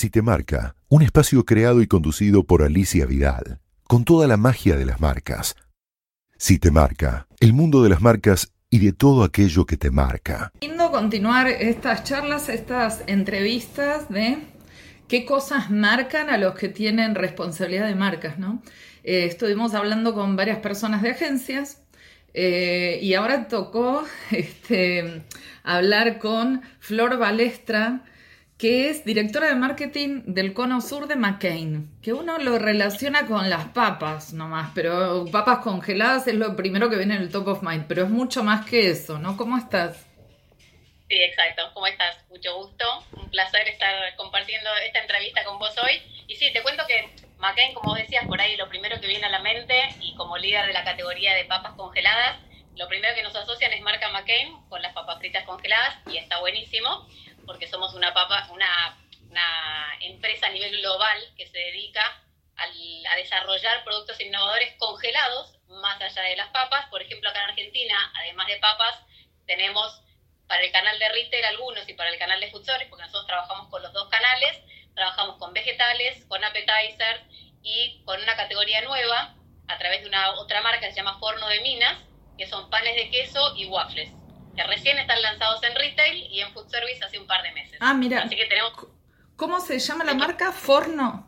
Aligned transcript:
Si 0.00 0.08
te 0.08 0.22
marca, 0.22 0.76
un 0.88 1.02
espacio 1.02 1.44
creado 1.44 1.82
y 1.82 1.86
conducido 1.86 2.44
por 2.44 2.62
Alicia 2.62 3.04
Vidal, 3.04 3.60
con 3.86 4.06
toda 4.06 4.26
la 4.26 4.38
magia 4.38 4.78
de 4.78 4.86
las 4.86 4.98
marcas. 4.98 5.56
Si 6.38 6.58
te 6.58 6.70
marca, 6.70 7.26
el 7.38 7.52
mundo 7.52 7.82
de 7.82 7.90
las 7.90 8.00
marcas 8.00 8.50
y 8.70 8.78
de 8.78 8.94
todo 8.94 9.24
aquello 9.24 9.66
que 9.66 9.76
te 9.76 9.90
marca. 9.90 10.52
Lindo 10.62 10.90
continuar 10.90 11.48
estas 11.48 12.02
charlas, 12.04 12.48
estas 12.48 13.04
entrevistas 13.08 14.08
de 14.08 14.38
qué 15.06 15.26
cosas 15.26 15.70
marcan 15.70 16.30
a 16.30 16.38
los 16.38 16.54
que 16.54 16.70
tienen 16.70 17.14
responsabilidad 17.14 17.86
de 17.86 17.94
marcas, 17.94 18.38
¿no? 18.38 18.62
Eh, 19.04 19.26
estuvimos 19.26 19.74
hablando 19.74 20.14
con 20.14 20.34
varias 20.34 20.60
personas 20.60 21.02
de 21.02 21.10
agencias 21.10 21.82
eh, 22.32 23.00
y 23.02 23.12
ahora 23.12 23.48
tocó 23.48 24.02
este, 24.30 25.24
hablar 25.62 26.18
con 26.18 26.62
Flor 26.78 27.18
Balestra, 27.18 28.06
que 28.60 28.90
es 28.90 29.06
directora 29.06 29.46
de 29.48 29.54
marketing 29.54 30.20
del 30.26 30.52
Cono 30.52 30.82
Sur 30.82 31.06
de 31.06 31.16
McCain, 31.16 31.98
que 32.02 32.12
uno 32.12 32.36
lo 32.36 32.58
relaciona 32.58 33.26
con 33.26 33.48
las 33.48 33.68
papas 33.68 34.34
nomás, 34.34 34.72
pero 34.74 35.24
papas 35.32 35.60
congeladas 35.60 36.26
es 36.26 36.34
lo 36.34 36.54
primero 36.56 36.90
que 36.90 36.96
viene 36.96 37.16
en 37.16 37.22
el 37.22 37.32
top 37.32 37.48
of 37.48 37.62
mind, 37.62 37.86
pero 37.88 38.02
es 38.04 38.10
mucho 38.10 38.44
más 38.44 38.68
que 38.68 38.90
eso, 38.90 39.18
¿no? 39.18 39.38
¿Cómo 39.38 39.56
estás? 39.56 40.06
Sí, 41.08 41.16
exacto. 41.22 41.70
¿Cómo 41.72 41.86
estás? 41.86 42.22
Mucho 42.28 42.54
gusto. 42.54 42.84
Un 43.12 43.30
placer 43.30 43.66
estar 43.66 43.94
compartiendo 44.16 44.68
esta 44.86 44.98
entrevista 44.98 45.42
con 45.44 45.58
vos 45.58 45.74
hoy. 45.78 46.02
Y 46.28 46.36
sí, 46.36 46.52
te 46.52 46.62
cuento 46.62 46.82
que 46.86 47.08
McCain, 47.38 47.72
como 47.72 47.94
decías, 47.94 48.26
por 48.26 48.38
ahí 48.42 48.58
lo 48.58 48.68
primero 48.68 49.00
que 49.00 49.06
viene 49.06 49.24
a 49.24 49.30
la 49.30 49.40
mente 49.40 49.74
y 50.02 50.14
como 50.16 50.36
líder 50.36 50.66
de 50.66 50.74
la 50.74 50.84
categoría 50.84 51.32
de 51.32 51.46
papas 51.46 51.72
congeladas, 51.76 52.38
lo 52.76 52.86
primero 52.88 53.14
que 53.14 53.22
nos 53.22 53.34
asocian 53.34 53.72
es 53.72 53.80
marca 53.80 54.10
McCain 54.10 54.54
con 54.68 54.82
las 54.82 54.92
papas 54.92 55.18
fritas 55.18 55.44
congeladas 55.44 55.96
y 56.12 56.18
está 56.18 56.40
buenísimo 56.40 57.08
porque 57.50 57.66
somos 57.66 57.94
una, 57.94 58.14
papa, 58.14 58.46
una, 58.52 58.96
una 59.28 59.98
empresa 60.02 60.46
a 60.46 60.50
nivel 60.50 60.70
global 60.80 61.18
que 61.36 61.48
se 61.48 61.58
dedica 61.58 62.22
a 62.54 63.16
desarrollar 63.16 63.82
productos 63.82 64.20
innovadores 64.20 64.72
congelados 64.78 65.58
más 65.66 66.00
allá 66.00 66.22
de 66.22 66.36
las 66.36 66.50
papas. 66.50 66.86
Por 66.90 67.02
ejemplo, 67.02 67.28
acá 67.28 67.42
en 67.42 67.50
Argentina, 67.50 68.12
además 68.20 68.46
de 68.46 68.58
papas, 68.58 69.00
tenemos 69.48 70.00
para 70.46 70.62
el 70.62 70.70
canal 70.70 70.96
de 71.00 71.08
retail 71.08 71.44
algunos 71.46 71.88
y 71.88 71.94
para 71.94 72.10
el 72.10 72.20
canal 72.20 72.38
de 72.38 72.52
food 72.52 72.64
porque 72.88 73.02
nosotros 73.02 73.26
trabajamos 73.26 73.68
con 73.68 73.82
los 73.82 73.92
dos 73.92 74.08
canales, 74.10 74.56
trabajamos 74.94 75.36
con 75.38 75.52
vegetales, 75.52 76.24
con 76.26 76.44
appetizers 76.44 77.20
y 77.64 78.00
con 78.04 78.22
una 78.22 78.36
categoría 78.36 78.82
nueva 78.82 79.34
a 79.66 79.76
través 79.76 80.02
de 80.02 80.06
una 80.06 80.34
otra 80.34 80.60
marca 80.60 80.86
que 80.86 80.92
se 80.92 80.98
llama 80.98 81.18
Forno 81.18 81.48
de 81.48 81.62
Minas, 81.62 81.98
que 82.38 82.46
son 82.46 82.70
panes 82.70 82.94
de 82.94 83.10
queso 83.10 83.56
y 83.56 83.66
waffles 83.66 84.19
que 84.56 84.62
recién 84.64 84.98
están 84.98 85.20
lanzados 85.22 85.62
en 85.62 85.74
retail 85.74 86.26
y 86.30 86.40
en 86.40 86.52
food 86.52 86.68
service 86.68 87.04
hace 87.04 87.18
un 87.18 87.26
par 87.26 87.42
de 87.42 87.52
meses. 87.52 87.78
Ah, 87.80 87.94
mira. 87.94 88.22
Así 88.22 88.36
que 88.36 88.46
tenemos... 88.46 88.72
¿Cómo 89.36 89.60
se 89.60 89.78
llama 89.78 90.04
la 90.04 90.14
marca? 90.14 90.52
Forno. 90.52 91.26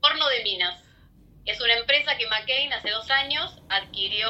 Forno 0.00 0.28
de 0.28 0.42
Minas. 0.42 0.82
Es 1.44 1.60
una 1.60 1.74
empresa 1.74 2.16
que 2.16 2.26
McCain 2.28 2.72
hace 2.72 2.90
dos 2.90 3.10
años 3.10 3.58
adquirió 3.68 4.28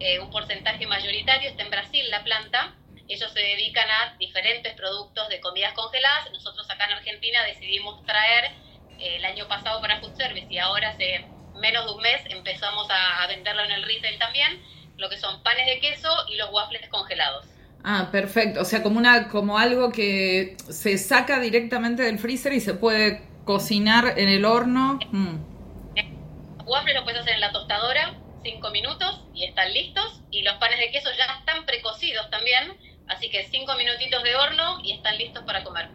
eh, 0.00 0.18
un 0.18 0.30
porcentaje 0.30 0.86
mayoritario, 0.86 1.48
está 1.48 1.62
en 1.62 1.70
Brasil 1.70 2.04
la 2.10 2.24
planta. 2.24 2.74
Ellos 3.08 3.32
se 3.32 3.40
dedican 3.40 3.88
a 3.88 4.16
diferentes 4.18 4.74
productos 4.74 5.28
de 5.28 5.40
comidas 5.40 5.72
congeladas. 5.74 6.30
Nosotros 6.32 6.68
acá 6.70 6.86
en 6.86 6.92
Argentina 6.92 7.42
decidimos 7.44 8.04
traer 8.04 8.52
eh, 8.98 9.16
el 9.16 9.24
año 9.24 9.46
pasado 9.48 9.80
para 9.80 10.00
food 10.00 10.16
service 10.16 10.46
y 10.50 10.58
ahora 10.58 10.90
hace 10.90 11.24
menos 11.60 11.84
de 11.86 11.92
un 11.92 12.02
mes 12.02 12.22
empezamos 12.26 12.88
a 12.90 13.26
venderlo 13.26 13.62
en 13.62 13.72
el 13.72 13.82
retail 13.82 14.18
también 14.18 14.60
lo 15.00 15.08
que 15.08 15.16
son 15.16 15.42
panes 15.42 15.66
de 15.66 15.80
queso 15.80 16.08
y 16.28 16.36
los 16.36 16.50
waffles 16.50 16.88
congelados. 16.88 17.46
Ah, 17.82 18.08
perfecto. 18.12 18.60
O 18.60 18.64
sea, 18.64 18.82
como 18.82 18.98
una, 18.98 19.28
como 19.28 19.58
algo 19.58 19.90
que 19.90 20.56
se 20.68 20.98
saca 20.98 21.40
directamente 21.40 22.02
del 22.02 22.18
freezer 22.18 22.52
y 22.52 22.60
se 22.60 22.74
puede 22.74 23.22
cocinar 23.44 24.18
en 24.18 24.28
el 24.28 24.44
horno. 24.44 24.98
Mm. 25.10 25.50
Waffles 26.66 26.94
los 26.94 27.04
puedes 27.04 27.20
hacer 27.20 27.34
en 27.34 27.40
la 27.40 27.52
tostadora, 27.52 28.14
cinco 28.44 28.70
minutos 28.70 29.24
y 29.34 29.44
están 29.44 29.72
listos. 29.72 30.20
Y 30.30 30.42
los 30.42 30.54
panes 30.56 30.78
de 30.78 30.90
queso 30.90 31.08
ya 31.16 31.24
están 31.38 31.66
precocidos 31.66 32.30
también, 32.30 32.72
así 33.08 33.28
que 33.30 33.44
cinco 33.50 33.72
minutitos 33.76 34.22
de 34.22 34.36
horno 34.36 34.78
y 34.84 34.92
están 34.92 35.18
listos 35.18 35.42
para 35.44 35.64
comer. 35.64 35.88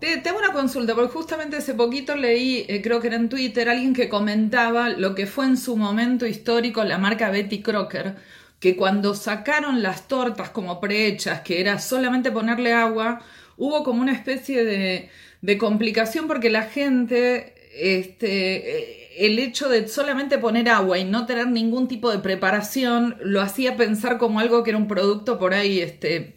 tengo 0.00 0.38
una 0.38 0.52
consulta, 0.52 0.94
porque 0.94 1.12
justamente 1.12 1.56
hace 1.56 1.72
poquito 1.72 2.16
leí, 2.16 2.66
eh, 2.68 2.82
creo 2.82 3.00
que 3.00 3.06
era 3.06 3.16
en 3.16 3.28
Twitter, 3.30 3.70
alguien 3.70 3.94
que 3.94 4.10
comentaba 4.10 4.90
lo 4.90 5.14
que 5.14 5.26
fue 5.26 5.46
en 5.46 5.56
su 5.56 5.76
momento 5.76 6.26
histórico 6.26 6.84
la 6.84 6.98
marca 6.98 7.30
Betty 7.30 7.62
Crocker 7.62 8.16
que 8.62 8.76
cuando 8.76 9.16
sacaron 9.16 9.82
las 9.82 10.06
tortas 10.06 10.50
como 10.50 10.78
prehechas, 10.78 11.40
que 11.40 11.60
era 11.60 11.80
solamente 11.80 12.30
ponerle 12.30 12.72
agua, 12.72 13.20
hubo 13.56 13.82
como 13.82 14.00
una 14.00 14.12
especie 14.12 14.64
de, 14.64 15.58
complicación 15.58 16.28
porque 16.28 16.48
la 16.48 16.62
gente, 16.62 17.54
este, 17.74 19.26
el 19.26 19.40
hecho 19.40 19.68
de 19.68 19.88
solamente 19.88 20.38
poner 20.38 20.68
agua 20.68 20.96
y 20.96 21.04
no 21.04 21.26
tener 21.26 21.48
ningún 21.48 21.88
tipo 21.88 22.12
de 22.12 22.20
preparación, 22.20 23.16
lo 23.24 23.40
hacía 23.40 23.76
pensar 23.76 24.16
como 24.16 24.38
algo 24.38 24.62
que 24.62 24.70
era 24.70 24.78
un 24.78 24.86
producto 24.86 25.40
por 25.40 25.54
ahí, 25.54 25.80
este, 25.80 26.36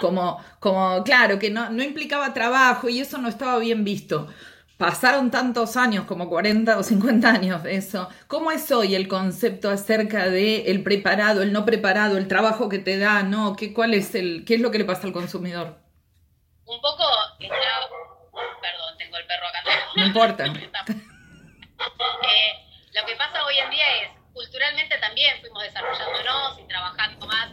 como, 0.00 0.38
como, 0.58 1.04
claro, 1.04 1.38
que 1.38 1.50
no, 1.50 1.70
no 1.70 1.84
implicaba 1.84 2.34
trabajo 2.34 2.88
y 2.88 2.98
eso 2.98 3.18
no 3.18 3.28
estaba 3.28 3.60
bien 3.60 3.84
visto 3.84 4.26
pasaron 4.80 5.30
tantos 5.30 5.76
años, 5.76 6.06
como 6.06 6.30
40 6.30 6.78
o 6.78 6.82
50 6.82 7.28
años 7.28 7.62
de 7.62 7.76
eso. 7.76 8.08
¿Cómo 8.26 8.50
es 8.50 8.72
hoy 8.72 8.94
el 8.94 9.08
concepto 9.08 9.68
acerca 9.68 10.30
de 10.30 10.70
el 10.70 10.82
preparado, 10.82 11.42
el 11.42 11.52
no 11.52 11.66
preparado, 11.66 12.16
el 12.16 12.26
trabajo 12.28 12.70
que 12.70 12.78
te 12.78 12.98
da, 12.98 13.22
no? 13.22 13.54
¿Qué, 13.56 13.74
cuál 13.74 13.92
es 13.92 14.14
el, 14.14 14.42
¿Qué 14.46 14.54
es 14.54 14.60
lo 14.62 14.70
que 14.70 14.78
le 14.78 14.86
pasa 14.86 15.06
al 15.06 15.12
consumidor? 15.12 15.78
Un 16.64 16.80
poco 16.80 17.04
Perdón, 17.38 18.96
tengo 18.96 19.18
el 19.18 19.26
perro 19.26 19.46
acá. 19.48 19.60
No 19.94 20.06
importa. 20.06 20.44
Eh, 21.80 22.52
lo 22.92 23.06
que 23.06 23.16
pasa 23.16 23.42
hoy 23.42 23.56
en 23.56 23.70
día 23.70 24.02
es, 24.02 24.10
culturalmente 24.34 24.98
también 24.98 25.40
fuimos 25.40 25.62
desarrollándonos 25.62 26.58
y 26.58 26.68
trabajando 26.68 27.26
más 27.26 27.48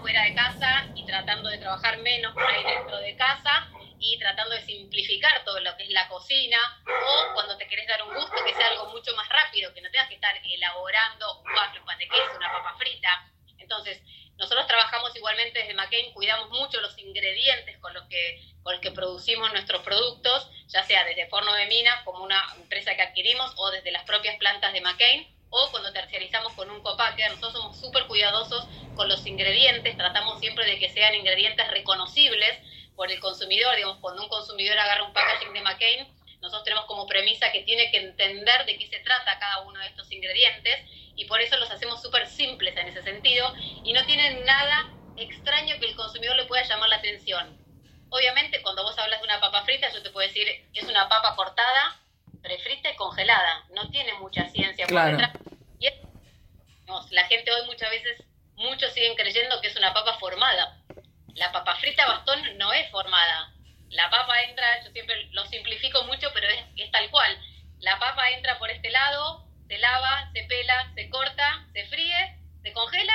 fuera 0.00 0.22
de 0.22 0.34
casa 0.36 0.86
y 0.94 1.04
tratando 1.04 1.48
de 1.48 1.58
trabajar 1.58 1.98
menos 1.98 2.32
por 2.32 2.44
ahí 2.44 2.62
dentro 2.62 2.96
de 2.98 3.16
casa 3.16 3.66
y 3.98 4.18
tratando 4.18 4.54
de 4.54 4.62
simplificar 4.62 5.44
todo 5.44 5.60
lo 5.60 5.76
que 5.76 5.84
es 5.84 5.90
la 5.90 6.08
cocina 6.08 6.58
o 6.86 7.34
cuando 7.34 7.56
te 7.56 7.66
querés 7.66 7.86
dar 7.86 8.02
un 8.02 8.14
gusto 8.14 8.44
que 8.44 8.54
sea 8.54 8.68
algo 8.68 8.86
mucho 8.86 9.14
más 9.16 9.28
rápido, 9.28 9.72
que 9.72 9.80
no 9.80 9.90
tengas 9.90 10.08
que 10.08 10.16
estar 10.16 10.36
elaborando 10.44 11.40
un 11.40 11.52
waffle, 11.52 11.80
pan 11.82 11.98
de 11.98 12.08
queso, 12.08 12.36
una 12.36 12.52
papa 12.52 12.76
frita. 12.78 13.30
Entonces, 13.58 14.00
nosotros 14.38 14.66
trabajamos 14.66 15.16
igualmente 15.16 15.60
desde 15.60 15.74
McCain, 15.74 16.12
cuidamos 16.12 16.50
mucho 16.50 16.80
los 16.80 16.96
ingredientes 16.98 17.78
con 17.78 17.94
los 17.94 18.04
que, 18.04 18.40
con 18.62 18.74
los 18.74 18.82
que 18.82 18.90
producimos 18.90 19.50
nuestros 19.52 19.82
productos, 19.82 20.50
ya 20.68 20.82
sea 20.82 21.04
desde 21.04 21.26
Forno 21.28 21.52
de 21.54 21.66
Mina, 21.66 22.02
como 22.04 22.22
una 22.22 22.54
empresa 22.56 22.94
que 22.94 23.02
adquirimos, 23.02 23.52
o 23.56 23.70
desde 23.70 23.90
las 23.92 24.04
propias 24.04 24.36
plantas 24.36 24.72
de 24.74 24.82
McCain, 24.82 25.26
o 25.48 25.70
cuando 25.70 25.92
terciarizamos 25.92 26.52
con 26.52 26.70
un 26.70 26.82
copacker. 26.82 27.30
Nosotros 27.30 27.52
somos 27.54 27.80
súper 27.80 28.06
cuidadosos 28.06 28.68
con 28.94 29.08
los 29.08 29.26
ingredientes, 29.26 29.96
tratamos 29.96 30.38
siempre 30.38 30.66
de 30.66 30.78
que 30.78 30.90
sean 30.90 31.14
ingredientes 31.14 31.68
reconocibles, 31.70 32.58
por 32.96 33.12
el 33.12 33.20
consumidor, 33.20 33.76
digamos, 33.76 33.98
cuando 33.98 34.22
un 34.22 34.28
consumidor 34.28 34.78
agarra 34.78 35.04
un 35.04 35.12
packaging 35.12 35.52
de 35.52 35.60
McCain, 35.60 36.08
nosotros 36.40 36.64
tenemos 36.64 36.86
como 36.86 37.06
premisa 37.06 37.52
que 37.52 37.62
tiene 37.62 37.90
que 37.90 37.98
entender 37.98 38.64
de 38.64 38.78
qué 38.78 38.86
se 38.86 38.98
trata 39.00 39.38
cada 39.38 39.60
uno 39.62 39.78
de 39.80 39.86
estos 39.86 40.10
ingredientes 40.10 40.80
y 41.14 41.24
por 41.26 41.40
eso 41.40 41.56
los 41.56 41.70
hacemos 41.70 42.00
súper 42.02 42.26
simples 42.26 42.76
en 42.76 42.88
ese 42.88 43.02
sentido 43.02 43.52
y 43.84 43.92
no 43.92 44.04
tienen 44.06 44.44
nada 44.44 44.92
extraño 45.16 45.78
que 45.78 45.86
el 45.86 45.96
consumidor 45.96 46.36
le 46.36 46.44
pueda 46.44 46.62
llamar 46.64 46.88
la 46.88 46.96
atención. 46.96 47.56
Obviamente, 48.10 48.62
cuando 48.62 48.82
vos 48.82 48.98
hablas 48.98 49.20
de 49.20 49.24
una 49.24 49.40
papa 49.40 49.62
frita, 49.64 49.90
yo 49.92 50.02
te 50.02 50.10
puedo 50.10 50.26
decir, 50.26 50.46
es 50.72 50.84
una 50.84 51.08
papa 51.08 51.34
cortada, 51.34 52.00
prefrita 52.42 52.90
y 52.90 52.96
congelada. 52.96 53.64
No 53.70 53.90
tiene 53.90 54.14
mucha 54.14 54.48
ciencia 54.48 54.86
por 54.86 55.04
detrás. 55.04 55.32
Y 55.78 55.88
la 57.10 57.24
gente 57.24 57.50
hoy 57.50 57.66
muchas 57.66 57.90
veces, 57.90 58.22
muchos 58.54 58.92
siguen 58.92 59.16
creyendo 59.16 59.60
que 59.60 59.68
es 59.68 59.76
una 59.76 59.92
papa 59.92 60.14
formada 60.18 60.85
la 61.36 61.52
papa 61.52 61.76
frita 61.76 62.06
bastón 62.06 62.40
no 62.58 62.72
es 62.72 62.90
formada. 62.90 63.52
La 63.90 64.10
papa 64.10 64.42
entra, 64.42 64.64
yo 64.84 64.90
siempre 64.90 65.28
lo 65.32 65.46
simplifico 65.46 66.02
mucho, 66.04 66.28
pero 66.34 66.48
es, 66.48 66.90
tal 66.90 67.10
cual. 67.10 67.38
La 67.78 67.98
papa 67.98 68.30
entra 68.30 68.58
por 68.58 68.70
este 68.70 68.90
lado, 68.90 69.46
se 69.68 69.78
lava, 69.78 70.30
se 70.32 70.42
pela, 70.44 70.92
se 70.94 71.08
corta, 71.08 71.66
se 71.72 71.86
fríe, 71.86 72.38
se 72.62 72.72
congela 72.72 73.14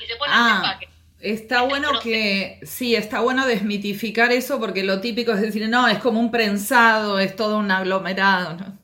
y 0.00 0.06
se 0.06 0.16
pone 0.16 0.32
en 0.32 0.38
ah, 0.38 0.54
empaque. 0.56 0.88
Está 1.20 1.62
bueno 1.62 2.00
que, 2.00 2.60
sí, 2.64 2.96
está 2.96 3.20
bueno 3.20 3.46
desmitificar 3.46 4.32
eso 4.32 4.58
porque 4.58 4.82
lo 4.82 5.00
típico 5.00 5.32
es 5.32 5.40
decir, 5.40 5.68
no, 5.68 5.86
es 5.86 5.98
como 5.98 6.18
un 6.18 6.32
prensado, 6.32 7.20
es 7.20 7.36
todo 7.36 7.58
un 7.58 7.70
aglomerado. 7.70 8.54
¿no? 8.54 8.78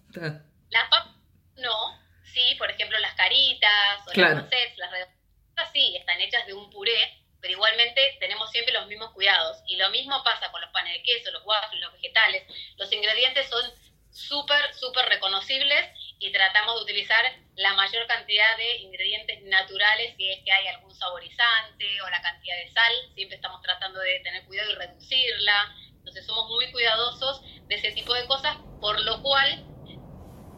Las 0.71 0.89
papas, 0.89 1.15
no, 1.57 2.01
sí, 2.33 2.55
por 2.59 2.71
ejemplo, 2.71 2.97
las 3.01 3.15
caritas 3.15 4.07
o 4.07 4.21
las 4.21 4.45
recetas, 4.45 4.79
las 4.79 4.91
redondas, 4.93 5.73
sí, 5.73 5.97
están 5.97 6.21
hechas 6.21 6.47
de 6.47 6.55
un 6.55 6.71
puré 6.71 7.19
pero 7.40 7.52
igualmente 7.52 8.17
tenemos 8.20 8.50
siempre 8.50 8.75
los 8.75 8.87
mismos 8.87 9.12
cuidados. 9.12 9.58
Y 9.67 9.76
lo 9.76 9.90
mismo 9.90 10.23
pasa 10.25 10.50
con 10.50 10.61
los 10.61 10.70
panes 10.70 10.94
de 10.94 11.02
queso, 11.02 11.31
los 11.31 11.44
waffles, 11.44 11.81
los 11.81 11.93
vegetales. 11.93 12.44
Los 12.76 12.93
ingredientes 12.93 13.49
son 13.49 13.62
súper, 14.11 14.75
súper 14.75 15.06
reconocibles 15.06 15.90
y 16.19 16.32
tratamos 16.32 16.76
de 16.76 16.82
utilizar 16.82 17.25
la 17.56 17.75
mayor 17.75 18.06
cantidad 18.06 18.56
de 18.56 18.76
ingredientes 18.79 19.43
naturales 19.43 20.14
si 20.17 20.29
es 20.31 20.43
que 20.44 20.52
hay 20.52 20.67
algún 20.69 20.94
saborizante 20.94 22.02
o 22.02 22.11
la 22.11 22.23
cantidad 22.23 22.56
de 22.56 22.70
sal. 22.70 22.93
Siempre 23.14 23.37
estamos 23.37 23.62
tratando 23.62 24.00
de 24.00 24.20
tener 24.20 24.44
cuidado 24.44 24.70
y 24.73 24.75
reducirla. 24.75 25.75
Entonces 25.99 26.26
somos 26.26 26.49
muy 26.49 26.70
cuidadosos 26.73 27.43
de 27.69 27.75
ese 27.75 27.93
tipo 27.93 28.14
de 28.14 28.26
cosas 28.26 28.56
por 28.81 29.00
lo 29.00 29.23
cual 29.23 29.64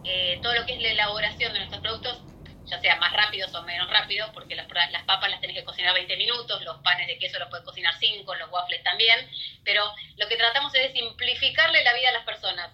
eh, 0.05 0.39
todo 0.43 0.55
lo 0.55 0.67
que 0.67 0.75
es 0.75 0.83
la 0.83 0.93
elaboración 0.93 1.53
de 1.53 1.59
nuestros 1.59 1.83
productos, 1.83 2.19
ya 2.71 2.81
sea 2.81 2.97
más 2.97 3.13
rápidos 3.13 3.55
o 3.55 3.63
menos 3.63 3.91
rápidos, 3.91 4.31
porque 4.33 4.55
las, 4.55 4.67
las 4.91 5.03
papas 5.05 5.31
las 5.31 5.41
tenés 5.41 5.57
que 5.57 5.65
cocinar 5.65 5.95
20 5.95 6.17
minutos, 6.17 6.63
los 6.65 6.79
panes 6.79 7.07
de 7.07 7.19
queso 7.19 7.39
los 7.39 7.49
puedes 7.49 7.65
cocinar 7.65 7.95
5, 7.99 8.35
los 8.37 8.51
waffles 8.51 8.83
también, 8.85 9.29
pero 9.65 9.83
lo 10.17 10.29
que 10.29 10.37
tratamos 10.37 10.75
es 10.75 10.93
de 10.93 11.01
simplificarle 11.01 11.83
la 11.85 11.95
vida 11.95 12.09
a 12.11 12.13
las 12.13 12.25
personas 12.25 12.71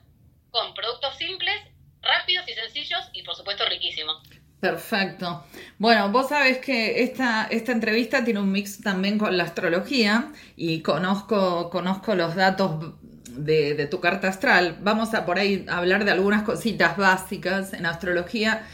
con 0.51 0.75
productos 0.75 1.17
simples, 1.17 1.61
rápidos 2.03 2.49
y 2.49 2.55
sencillos 2.55 3.01
y 3.13 3.23
por 3.23 3.35
supuesto 3.35 3.65
riquísimos. 3.69 4.23
Perfecto. 4.61 5.45
Bueno, 5.79 6.11
vos 6.11 6.31
sabés 6.31 6.59
que 6.59 7.03
esta, 7.03 7.47
esta 7.51 7.73
entrevista 7.73 8.25
tiene 8.25 8.41
un 8.41 8.51
mix 8.51 8.81
también 8.81 9.19
con 9.19 9.37
la 9.37 9.45
astrología 9.45 10.33
y 10.57 10.81
conozco, 10.81 11.69
conozco 11.69 12.15
los 12.15 12.35
datos 12.35 12.95
de, 13.29 13.75
de, 13.75 13.87
tu 13.87 14.01
carta 14.01 14.29
astral. 14.29 14.79
Vamos 14.81 15.13
a 15.13 15.27
por 15.27 15.39
ahí 15.39 15.67
hablar 15.69 16.05
de 16.05 16.11
algunas 16.11 16.43
cositas 16.43 16.97
básicas 16.97 17.75
en 17.75 17.85
astrología. 17.85 18.67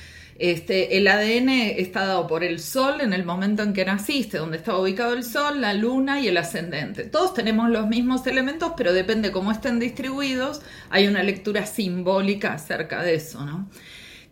Este, 0.43 0.97
el 0.99 1.07
ADN 1.07 1.51
está 1.51 2.05
dado 2.05 2.27
por 2.27 2.43
el 2.43 2.59
Sol 2.59 3.01
en 3.01 3.13
el 3.13 3.25
momento 3.25 3.63
en 3.63 3.73
que 3.73 3.85
naciste, 3.85 4.39
donde 4.39 4.57
estaba 4.57 4.81
ubicado 4.81 5.13
el 5.13 5.23
Sol, 5.23 5.61
la 5.61 5.73
Luna 5.73 6.21
y 6.21 6.27
el 6.27 6.37
ascendente. 6.37 7.05
Todos 7.05 7.33
tenemos 7.33 7.71
los 7.71 7.87
mismos 7.87 8.27
elementos, 8.27 8.73
pero 8.77 8.93
depende 8.93 9.31
cómo 9.31 9.53
estén 9.53 9.79
distribuidos, 9.79 10.61
hay 10.91 11.07
una 11.07 11.23
lectura 11.23 11.65
simbólica 11.65 12.55
acerca 12.55 13.05
de 13.05 13.15
eso, 13.15 13.45
¿no? 13.45 13.71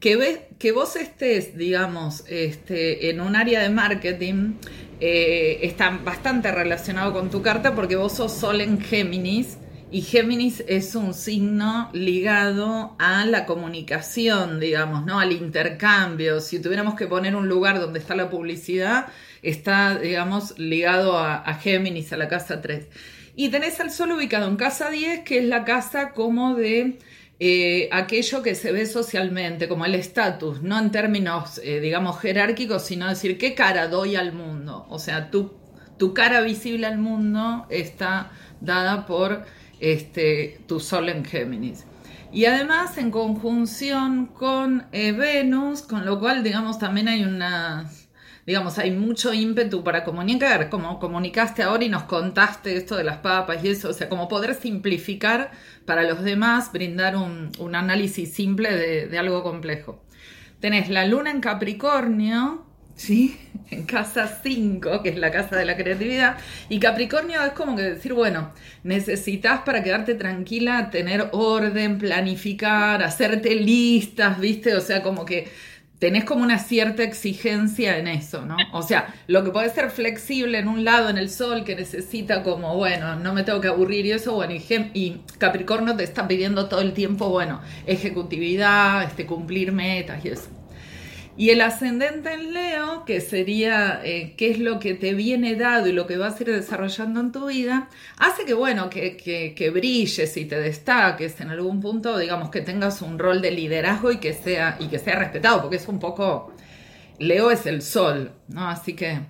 Que, 0.01 0.49
que 0.59 0.73
vos 0.73 0.97
estés, 0.97 1.57
digamos, 1.57 2.25
este, 2.27 3.11
en 3.11 3.21
un 3.21 3.37
área 3.37 3.63
de 3.63 3.69
marketing 3.69 4.55
eh, 4.99 5.61
está 5.63 5.91
bastante 5.91 6.51
relacionado 6.51 7.13
con 7.13 7.31
tu 7.31 7.41
carta 7.41 7.77
porque 7.77 7.95
vos 7.95 8.15
sos 8.15 8.33
Sol 8.33 8.61
en 8.63 8.81
Géminis 8.81 9.59
y 9.93 10.03
Géminis 10.03 10.63
es 10.69 10.95
un 10.95 11.15
signo 11.15 11.91
ligado 11.93 12.95
a 13.01 13.27
la 13.27 13.45
comunicación, 13.45 14.61
digamos, 14.61 15.05
¿no? 15.05 15.19
Al 15.19 15.33
intercambio. 15.33 16.41
Si 16.41 16.61
tuviéramos 16.61 16.95
que 16.95 17.09
poner 17.09 17.35
un 17.35 17.49
lugar 17.49 17.81
donde 17.81 17.99
está 17.99 18.15
la 18.15 18.31
publicidad, 18.31 19.09
está, 19.43 19.99
digamos, 19.99 20.57
ligado 20.59 21.19
a, 21.19 21.53
Géminis, 21.55 22.13
a 22.13 22.17
la 22.17 22.29
casa 22.29 22.61
3. 22.61 22.87
Y 23.35 23.49
tenés 23.49 23.81
al 23.81 23.91
Sol 23.91 24.13
ubicado 24.13 24.47
en 24.47 24.57
casa 24.57 24.91
10, 24.91 25.25
que 25.25 25.39
es 25.39 25.45
la 25.45 25.65
casa 25.65 26.13
como 26.13 26.55
de 26.55 26.99
eh, 27.41 27.89
aquello 27.91 28.45
que 28.45 28.55
se 28.55 28.71
ve 28.71 28.87
socialmente, 28.87 29.67
como 29.67 29.87
el 29.87 29.97
estatus, 29.97 30.63
no 30.63 30.79
en 30.79 30.93
términos, 30.93 31.61
eh, 31.65 31.81
digamos, 31.81 32.21
jerárquicos, 32.21 32.85
sino 32.85 33.09
decir 33.09 33.39
qué 33.39 33.57
cara 33.57 33.89
doy 33.89 34.15
al 34.15 34.33
mundo. 34.33 34.87
O 34.89 35.01
sea, 35.01 35.33
tu, 35.33 35.53
tu 35.99 36.15
cara 36.15 36.43
visible 36.43 36.87
al 36.87 36.99
mundo 36.99 37.67
está 37.71 38.31
dada 38.61 39.05
por 39.07 39.45
este, 39.81 40.61
tu 40.67 40.79
Sol 40.81 41.09
en 41.09 41.25
Géminis. 41.25 41.85
Y 42.33 42.45
además 42.45 42.97
en 42.97 43.11
conjunción 43.11 44.27
con 44.27 44.87
eh, 44.93 45.13
Venus, 45.13 45.83
con 45.83 46.05
lo 46.07 46.21
cual, 46.21 46.45
digamos, 46.45 46.79
también 46.79 47.09
hay 47.09 47.25
una, 47.25 47.91
digamos, 48.47 48.79
hay 48.79 48.93
mucho 48.93 49.35
ímpetu 49.35 49.83
para 49.83 50.05
comunicar, 50.05 50.71
como 50.71 51.01
comunicaste 51.01 51.65
ahora 51.65 51.85
y 51.85 51.89
nos 51.89 52.05
contaste 52.05 52.77
esto 52.77 52.97
de 52.97 53.03
las 53.03 53.19
papas 53.19 53.65
y 53.65 53.71
eso, 53.71 53.89
o 53.91 53.93
sea, 53.93 54.09
como 54.09 54.29
poder 54.29 54.55
simplificar 54.55 55.51
para 55.87 56.05
los 56.05 56.23
demás, 56.23 56.71
brindar 56.73 57.17
un, 57.17 57.75
análisis 57.75 58.33
simple 58.33 58.77
de, 58.77 59.09
de 59.09 59.19
algo 59.19 59.43
complejo. 59.43 60.05
Tenés 60.61 60.89
la 60.89 61.07
luna 61.07 61.31
en 61.31 61.41
Capricornio, 61.41 62.70
¿sí? 63.01 63.37
En 63.71 63.85
casa 63.85 64.41
5, 64.43 65.01
que 65.01 65.11
es 65.11 65.17
la 65.17 65.31
casa 65.31 65.57
de 65.57 65.65
la 65.65 65.77
creatividad. 65.77 66.37
Y 66.69 66.81
Capricornio 66.81 67.41
es 67.45 67.53
como 67.53 67.77
que 67.77 67.83
decir, 67.83 68.15
bueno, 68.15 68.53
necesitas 68.83 69.61
para 69.61 69.85
quedarte 69.85 70.17
tranquila 70.17 70.91
tener 70.91 71.29
orden, 71.31 71.99
planificar, 71.99 73.01
hacerte 73.05 73.55
listas, 73.55 74.41
¿viste? 74.41 74.75
O 74.75 74.81
sea, 74.81 75.05
como 75.05 75.25
que 75.25 75.49
tenés 76.01 76.25
como 76.25 76.43
una 76.43 76.59
cierta 76.59 77.05
exigencia 77.05 77.97
en 77.99 78.09
eso, 78.09 78.45
¿no? 78.45 78.57
O 78.73 78.83
sea, 78.83 79.15
lo 79.29 79.45
que 79.45 79.51
puede 79.51 79.71
ser 79.71 79.91
flexible 79.91 80.59
en 80.59 80.67
un 80.67 80.85
lado, 80.85 81.09
en 81.09 81.17
el 81.17 81.31
sol, 81.31 81.63
que 81.65 81.77
necesita 81.77 82.43
como, 82.43 82.77
bueno, 82.77 83.15
no 83.17 83.33
me 83.35 83.45
tengo 83.45 83.61
que 83.61 83.69
aburrir 83.69 84.05
y 84.07 84.13
eso, 84.13 84.35
bueno, 84.35 84.53
y, 84.55 84.65
y 84.95 85.23
Capricornio 85.39 85.95
te 85.97 86.03
está 86.03 86.27
pidiendo 86.27 86.69
todo 86.69 86.81
el 86.81 86.93
tiempo, 86.93 87.29
bueno, 87.29 87.61
ejecutividad, 87.87 89.05
este, 89.05 89.27
cumplir 89.27 89.71
metas 89.71 90.25
y 90.25 90.31
eso. 90.31 90.60
Y 91.41 91.49
el 91.49 91.63
ascendente 91.63 92.35
en 92.35 92.53
Leo, 92.53 93.07
que 93.07 93.23
sería 93.23 94.03
eh, 94.05 94.35
qué 94.37 94.51
es 94.51 94.59
lo 94.59 94.79
que 94.79 94.93
te 94.93 95.15
viene 95.15 95.55
dado 95.55 95.87
y 95.87 95.93
lo 95.93 96.07
que 96.07 96.19
vas 96.19 96.39
a 96.39 96.43
ir 96.43 96.51
desarrollando 96.51 97.19
en 97.19 97.33
tu 97.33 97.47
vida, 97.47 97.89
hace 98.19 98.45
que, 98.45 98.53
bueno, 98.53 98.91
que, 98.91 99.17
que, 99.17 99.71
brilles 99.71 100.37
y 100.37 100.45
te 100.45 100.61
destaques 100.61 101.41
en 101.41 101.49
algún 101.49 101.81
punto, 101.81 102.19
digamos, 102.19 102.51
que 102.51 102.61
tengas 102.61 103.01
un 103.01 103.19
rol 103.19 103.41
de 103.41 103.53
liderazgo 103.53 104.13
y 104.13 104.19
que 104.19 104.35
sea, 104.35 104.77
y 104.81 104.89
que 104.89 104.99
sea 104.99 105.17
respetado, 105.17 105.63
porque 105.63 105.77
es 105.77 105.89
un 105.89 105.99
poco, 105.99 106.53
Leo 107.19 107.51
es 107.51 107.65
el 107.65 107.81
sol, 107.81 108.33
¿no? 108.49 108.69
Así 108.69 108.93
que 108.93 109.21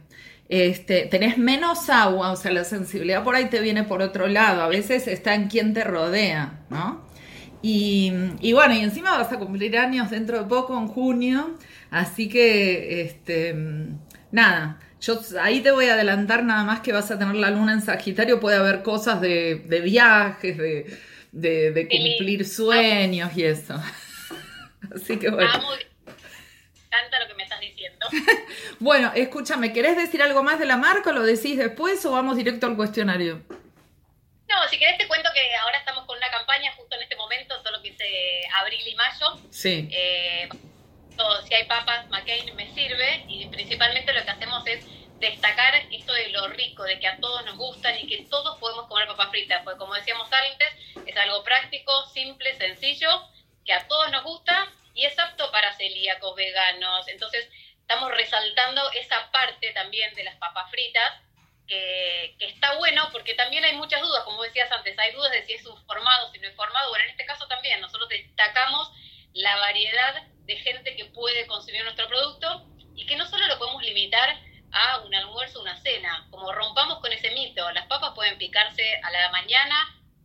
este, 0.49 1.03
tenés 1.03 1.39
menos 1.39 1.89
agua, 1.91 2.33
o 2.33 2.37
sea, 2.37 2.51
la 2.51 2.65
sensibilidad 2.65 3.23
por 3.23 3.37
ahí 3.37 3.51
te 3.51 3.61
viene 3.61 3.85
por 3.85 4.03
otro 4.03 4.27
lado, 4.27 4.63
a 4.63 4.67
veces 4.67 5.07
está 5.07 5.37
en 5.37 5.47
quien 5.47 5.75
te 5.75 5.85
rodea, 5.85 6.59
¿no? 6.71 7.09
Y, 7.63 8.13
y 8.41 8.53
bueno, 8.53 8.75
y 8.75 8.81
encima 8.81 9.17
vas 9.17 9.33
a 9.33 9.39
cumplir 9.39 9.79
años 9.79 10.11
dentro 10.11 10.39
de 10.39 10.49
poco, 10.49 10.77
en 10.77 10.89
junio, 10.89 11.57
Así 11.91 12.29
que, 12.29 13.03
este, 13.03 13.55
nada, 14.31 14.79
yo 15.01 15.19
ahí 15.41 15.61
te 15.61 15.71
voy 15.71 15.87
a 15.87 15.95
adelantar 15.95 16.45
nada 16.45 16.63
más 16.63 16.81
que 16.81 16.93
vas 16.93 17.11
a 17.11 17.19
tener 17.19 17.35
la 17.35 17.51
luna 17.51 17.73
en 17.73 17.81
Sagitario, 17.81 18.39
puede 18.39 18.57
haber 18.57 18.83
cosas 18.83 19.21
de, 19.21 19.55
viajes, 19.83 20.59
de, 20.59 20.99
de, 21.33 21.89
cumplir 21.89 22.47
sueños 22.47 23.37
y 23.37 23.45
eso. 23.45 23.75
Así 24.95 25.19
que 25.19 25.31
bueno. 25.31 25.51
Ah, 25.53 25.79
encanta 26.87 27.21
lo 27.21 27.29
que 27.29 27.35
me 27.35 27.43
estás 27.45 27.61
diciendo. 27.61 28.07
bueno, 28.79 29.13
escúchame, 29.15 29.73
¿querés 29.73 29.97
decir 29.97 30.23
algo 30.23 30.43
más 30.43 30.59
de 30.59 30.67
la 30.67 30.77
marca? 30.77 31.13
¿Lo 31.13 31.23
decís 31.23 31.57
después 31.57 32.05
o 32.05 32.13
vamos 32.13 32.37
directo 32.37 32.67
al 32.67 32.77
cuestionario? 32.77 33.43
No, 34.49 34.69
si 34.69 34.79
querés 34.79 34.99
te 34.99 35.09
cuento 35.09 35.31
que 35.33 35.57
ahora 35.57 35.79
estamos 35.79 36.05
con 36.05 36.17
una 36.19 36.29
campaña 36.31 36.73
justo 36.77 36.97
en 36.97 37.03
este 37.03 37.17
momento, 37.17 37.55
solo 37.63 37.81
que 37.83 37.89
hice 37.89 38.43
abril 38.61 38.81
y 38.87 38.95
mayo. 38.97 39.41
Sí. 39.51 39.89
Eh, 39.91 40.49
si 41.47 41.55
hay 41.55 41.65
papas, 41.65 42.09
McCain 42.09 42.55
me 42.57 42.73
sirve 42.75 43.25
y 43.29 43.47
principalmente 43.47 44.13
lo 44.13 44.25
que 44.25 44.31
hacemos 44.31 44.67
es 44.67 44.85
destacar 45.19 45.75
esto 45.91 46.13
de 46.13 46.29
lo 46.31 46.49
rico, 46.49 46.83
de 46.85 46.99
que 46.99 47.07
a 47.07 47.19
todos 47.19 47.45
nos 47.45 47.57
gustan 47.57 47.99
y 47.99 48.07
que 48.07 48.25
todos 48.25 48.59
podemos 48.59 48.87
comer 48.89 49.07
papas 49.07 49.31
fritas, 49.31 49.63
porque 49.63 49.79
como 49.79 49.95
decíamos 49.95 50.29
antes, 50.33 50.69
es 51.07 51.17
algo 51.17 51.45
práctico, 51.45 52.07
simple, 52.07 52.55
sencillo, 52.57 53.29
que 53.65 53.73
a 53.73 53.87
todos 53.87 54.11
nos 54.11 54.25
gusta 54.25 54.73
y 54.95 55.05
es 55.05 55.19
apto 55.19 55.51
para 55.53 55.75
celíacos, 55.75 56.35
veganos. 56.35 57.07
Entonces, 57.09 57.49
estamos 57.81 58.11
resaltando 58.13 58.91
esa 58.93 59.31
parte 59.31 59.73
también 59.73 60.15
de 60.15 60.25
las 60.25 60.37
papas 60.37 60.71
fritas, 60.71 61.21
que, 61.67 62.35
que, 62.39 62.47
está 62.47 62.77
bueno, 62.79 63.09
porque 63.13 63.35
también 63.35 63.65
hay 63.65 63.77
muchas 63.77 64.01
dudas, 64.01 64.25
como 64.25 64.43
decías 64.43 64.73
antes, 64.73 64.99
hay 64.99 65.13
dudas 65.13 65.31
de 65.31 65.45
si 65.45 65.53
es 65.53 65.65
un 65.67 65.77
formado, 65.87 66.33
si 66.33 66.39
no 66.41 66.49
es 66.49 66.57
formado. 66.57 66.89
Bueno, 66.89 67.05
en 67.05 67.11
este 67.11 67.27
caso 67.27 67.47
también, 67.47 67.81
nosotros 67.81 68.09
destacamos 68.09 68.91
la 69.35 69.57
variedad 69.57 70.27
de 70.51 70.57
gente 70.57 70.97
que 70.97 71.05
puede 71.05 71.47
consumir 71.47 71.85
nuestro 71.85 72.09
producto 72.09 72.67
y 72.97 73.07
que 73.07 73.15
no 73.15 73.25
solo 73.25 73.47
lo 73.47 73.57
podemos 73.57 73.85
limitar 73.85 74.37
a 74.73 74.99
un 74.99 75.15
almuerzo 75.15 75.61
una 75.61 75.77
cena, 75.77 76.27
como 76.29 76.53
rompamos 76.53 76.99
con 76.99 77.13
ese 77.13 77.31
mito, 77.31 77.71
las 77.71 77.87
papas 77.87 78.15
pueden 78.17 78.37
picarse 78.37 78.83
a 79.01 79.11
la 79.13 79.31
mañana, 79.31 79.77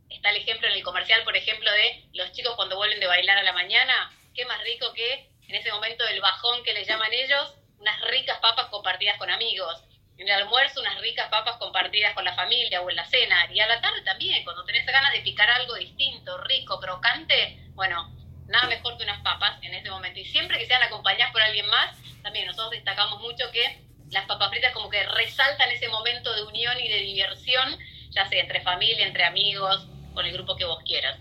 está 0.10 0.32
el 0.32 0.38
ejemplo 0.38 0.68
en 0.68 0.74
el 0.74 0.84
comercial, 0.84 1.24
por 1.24 1.36
ejemplo, 1.36 1.72
de 1.72 2.06
los 2.14 2.32
chicos 2.32 2.56
cuando 2.56 2.76
vuelven 2.76 3.00
de 3.00 3.06
bailar 3.06 3.38
a 3.38 3.44
la 3.44 3.54
mañana, 3.54 4.12
qué 4.34 4.46
más 4.46 4.60
rico 4.64 4.92
que 4.94 5.30
en 5.48 5.56
ese 5.56 5.72
momento 5.72 6.04
del 6.06 6.22
bajón 6.22 6.64
que 6.64 6.74
les 6.74 6.88
llaman 6.88 7.14
ellos, 7.14 7.54
unas 7.78 8.02
ricas 8.10 8.40
papas 8.40 8.66
compartidas 8.70 9.20
con 9.20 9.30
amigos. 9.30 9.84
En 10.18 10.28
el 10.28 10.34
almuerzo, 10.34 10.82
unas 10.82 11.00
ricas 11.02 11.30
papas 11.30 11.58
compartidas 11.58 12.16
con 12.16 12.26
la 12.26 12.34
familia 12.34 12.82
o 12.82 12.90
en 12.90 12.96
la 12.96 13.06
cena. 13.06 13.48
Y 13.54 13.60
a 13.60 13.68
la 13.68 13.80
tarde 13.80 14.02
también, 14.02 14.44
cuando 14.44 14.66
tenés 14.66 14.86
ganas 14.88 15.12
de 15.12 15.20
picar 15.20 15.50
algo 15.52 15.76
distinto, 15.76 16.38
rico, 16.40 16.80
crocante, 16.80 17.60
bueno, 17.76 18.16
nada 18.48 18.68
mejor 18.68 18.98
que 18.98 19.04
unas 19.04 19.22
papas 19.22 19.58
en 19.62 19.74
este 19.74 19.90
momento. 19.90 20.20
Y 20.20 20.26
siempre 20.26 20.58
que 20.60 20.68
sean 20.68 20.84
acompañadas 20.84 21.32
por 21.32 21.42
alguien 21.42 21.68
más, 21.68 21.96
también 22.22 22.48
nosotros 22.48 22.72
destacamos 22.72 23.22
mucho 23.22 23.46
que 23.52 23.86
las 24.12 24.26
papas 24.26 24.50
fritas 24.50 24.74
como 24.74 24.90
que 24.90 25.04
resaltan 25.04 25.70
ese 25.72 25.90
momento 25.90 26.34
de 26.34 26.44
unión 26.44 26.80
y 26.80 26.88
de 26.88 27.00
diversión, 27.02 27.78
ya 28.12 28.28
sea 28.28 28.42
entre 28.42 28.62
familia, 28.62 29.06
entre 29.06 29.24
amigos, 29.26 29.88
con 30.14 30.26
el 30.26 30.34
grupo 30.34 30.56
que 30.56 30.66
vos 30.66 30.80
quieras. 30.86 31.20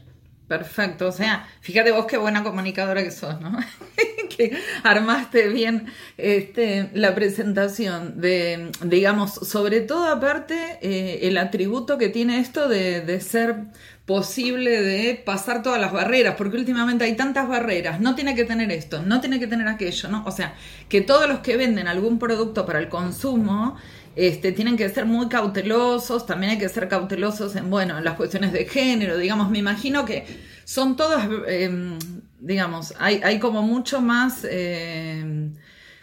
Perfecto, 0.48 1.08
o 1.08 1.12
sea, 1.12 1.48
fíjate 1.62 1.90
vos 1.90 2.04
qué 2.04 2.18
buena 2.18 2.44
comunicadora 2.44 3.02
que 3.02 3.10
sos, 3.10 3.40
¿no? 3.40 3.58
que 4.36 4.58
armaste 4.82 5.48
bien 5.48 5.90
este, 6.18 6.90
la 6.92 7.14
presentación 7.14 8.20
de, 8.20 8.70
digamos, 8.82 9.32
sobre 9.32 9.80
todo 9.80 10.06
aparte 10.06 10.78
eh, 10.82 11.20
el 11.28 11.38
atributo 11.38 11.96
que 11.96 12.10
tiene 12.10 12.40
esto 12.40 12.68
de, 12.68 13.00
de 13.00 13.20
ser 13.22 13.56
posible 14.06 14.82
de 14.82 15.14
pasar 15.14 15.62
todas 15.62 15.80
las 15.80 15.92
barreras, 15.92 16.34
porque 16.36 16.58
últimamente 16.58 17.04
hay 17.04 17.16
tantas 17.16 17.48
barreras, 17.48 18.00
no 18.00 18.14
tiene 18.14 18.34
que 18.34 18.44
tener 18.44 18.70
esto, 18.70 19.02
no 19.02 19.20
tiene 19.20 19.40
que 19.40 19.46
tener 19.46 19.66
aquello, 19.66 20.08
¿no? 20.10 20.24
O 20.26 20.30
sea, 20.30 20.54
que 20.88 21.00
todos 21.00 21.26
los 21.28 21.38
que 21.38 21.56
venden 21.56 21.88
algún 21.88 22.18
producto 22.18 22.66
para 22.66 22.78
el 22.80 22.88
consumo, 22.88 23.76
este, 24.14 24.52
tienen 24.52 24.76
que 24.76 24.88
ser 24.90 25.06
muy 25.06 25.28
cautelosos, 25.28 26.26
también 26.26 26.52
hay 26.52 26.58
que 26.58 26.68
ser 26.68 26.88
cautelosos 26.88 27.56
en, 27.56 27.70
bueno, 27.70 27.96
en 27.96 28.04
las 28.04 28.14
cuestiones 28.14 28.52
de 28.52 28.66
género, 28.66 29.16
digamos, 29.16 29.50
me 29.50 29.58
imagino 29.58 30.04
que 30.04 30.26
son 30.64 30.96
todas, 30.96 31.26
em, 31.48 31.98
digamos, 32.40 32.94
hay, 32.98 33.20
hay, 33.24 33.38
como 33.38 33.62
mucho 33.62 34.02
más 34.02 34.46
em, 34.48 35.54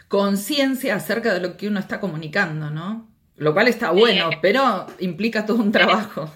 conciencia 0.08 0.96
acerca 0.96 1.32
de 1.32 1.40
lo 1.40 1.56
que 1.56 1.68
uno 1.68 1.78
está 1.78 2.00
comunicando, 2.00 2.68
¿no? 2.70 3.08
Lo 3.36 3.54
cual 3.54 3.68
está 3.68 3.92
bueno, 3.92 4.30
pero 4.42 4.86
implica 4.98 5.46
todo 5.46 5.58
un 5.58 5.72
trabajo. 5.72 6.30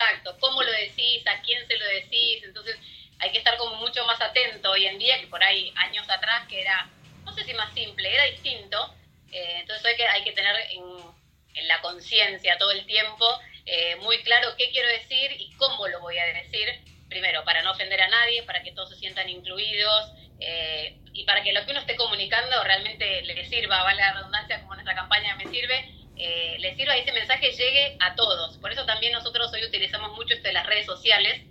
Exacto, 0.00 0.36
cómo 0.38 0.62
lo 0.62 0.70
decís, 0.70 1.26
a 1.26 1.42
quién 1.42 1.66
se 1.66 1.76
lo 1.76 1.84
decís, 1.86 2.44
entonces 2.44 2.78
hay 3.18 3.32
que 3.32 3.38
estar 3.38 3.56
como 3.56 3.74
mucho 3.76 4.04
más 4.06 4.20
atento 4.20 4.70
hoy 4.70 4.86
en 4.86 4.96
día 4.96 5.18
que 5.18 5.26
por 5.26 5.42
ahí 5.42 5.72
años 5.74 6.08
atrás 6.08 6.46
que 6.46 6.60
era, 6.60 6.88
no 7.24 7.32
sé 7.32 7.42
si 7.44 7.52
más 7.54 7.74
simple, 7.74 8.14
era 8.14 8.24
distinto, 8.26 8.94
eh, 9.32 9.56
entonces 9.58 9.84
hay 9.86 9.96
que, 9.96 10.06
hay 10.06 10.22
que 10.22 10.32
tener 10.32 10.54
en, 10.70 11.18
la 11.66 11.80
conciencia 11.80 12.56
todo 12.56 12.70
el 12.70 12.86
tiempo 12.86 13.26
eh, 13.66 13.96
muy 13.96 14.22
claro 14.22 14.54
qué 14.56 14.70
quiero 14.70 14.88
decir 14.88 15.32
y 15.36 15.52
cómo 15.56 15.88
lo 15.88 15.98
voy 16.00 16.16
a 16.16 16.26
decir, 16.26 16.68
primero, 17.08 17.42
para 17.44 17.62
no 17.62 17.72
ofender 17.72 18.00
a 18.00 18.06
nadie, 18.06 18.44
para 18.44 18.62
que 18.62 18.70
todos 18.70 18.90
se 18.90 18.96
sientan 18.96 19.28
incluidos 19.28 20.12
eh, 20.38 20.96
y 21.12 21.24
para 21.24 21.42
que 21.42 21.52
lo 21.52 21.64
que 21.64 21.72
uno 21.72 21.80
esté 21.80 21.96
comunicando 21.96 22.62
realmente 22.62 23.22
le 23.22 23.44
sirva, 23.46 23.82
vale 23.82 24.00
la 24.00 24.14
redundancia, 24.14 24.60
como 24.60 24.74
nuestra 24.74 24.94
campaña 24.94 25.34
me 25.34 25.48
sirve, 25.48 25.92
eh, 26.18 26.56
le 26.58 26.74
sirva 26.76 26.96
y 26.96 27.00
ese 27.00 27.12
mensaje 27.12 27.50
llegue 27.52 27.96
a 28.00 28.14
todos. 28.14 28.58
Por 28.58 28.72
eso 28.72 28.84
también 28.86 29.12
nosotros 29.12 29.52
hoy 29.52 29.64
utilizamos 29.64 30.16
mucho 30.16 30.34
esto 30.34 30.48
de 30.48 30.54
las 30.54 30.66
redes 30.66 30.86
sociales, 30.86 31.42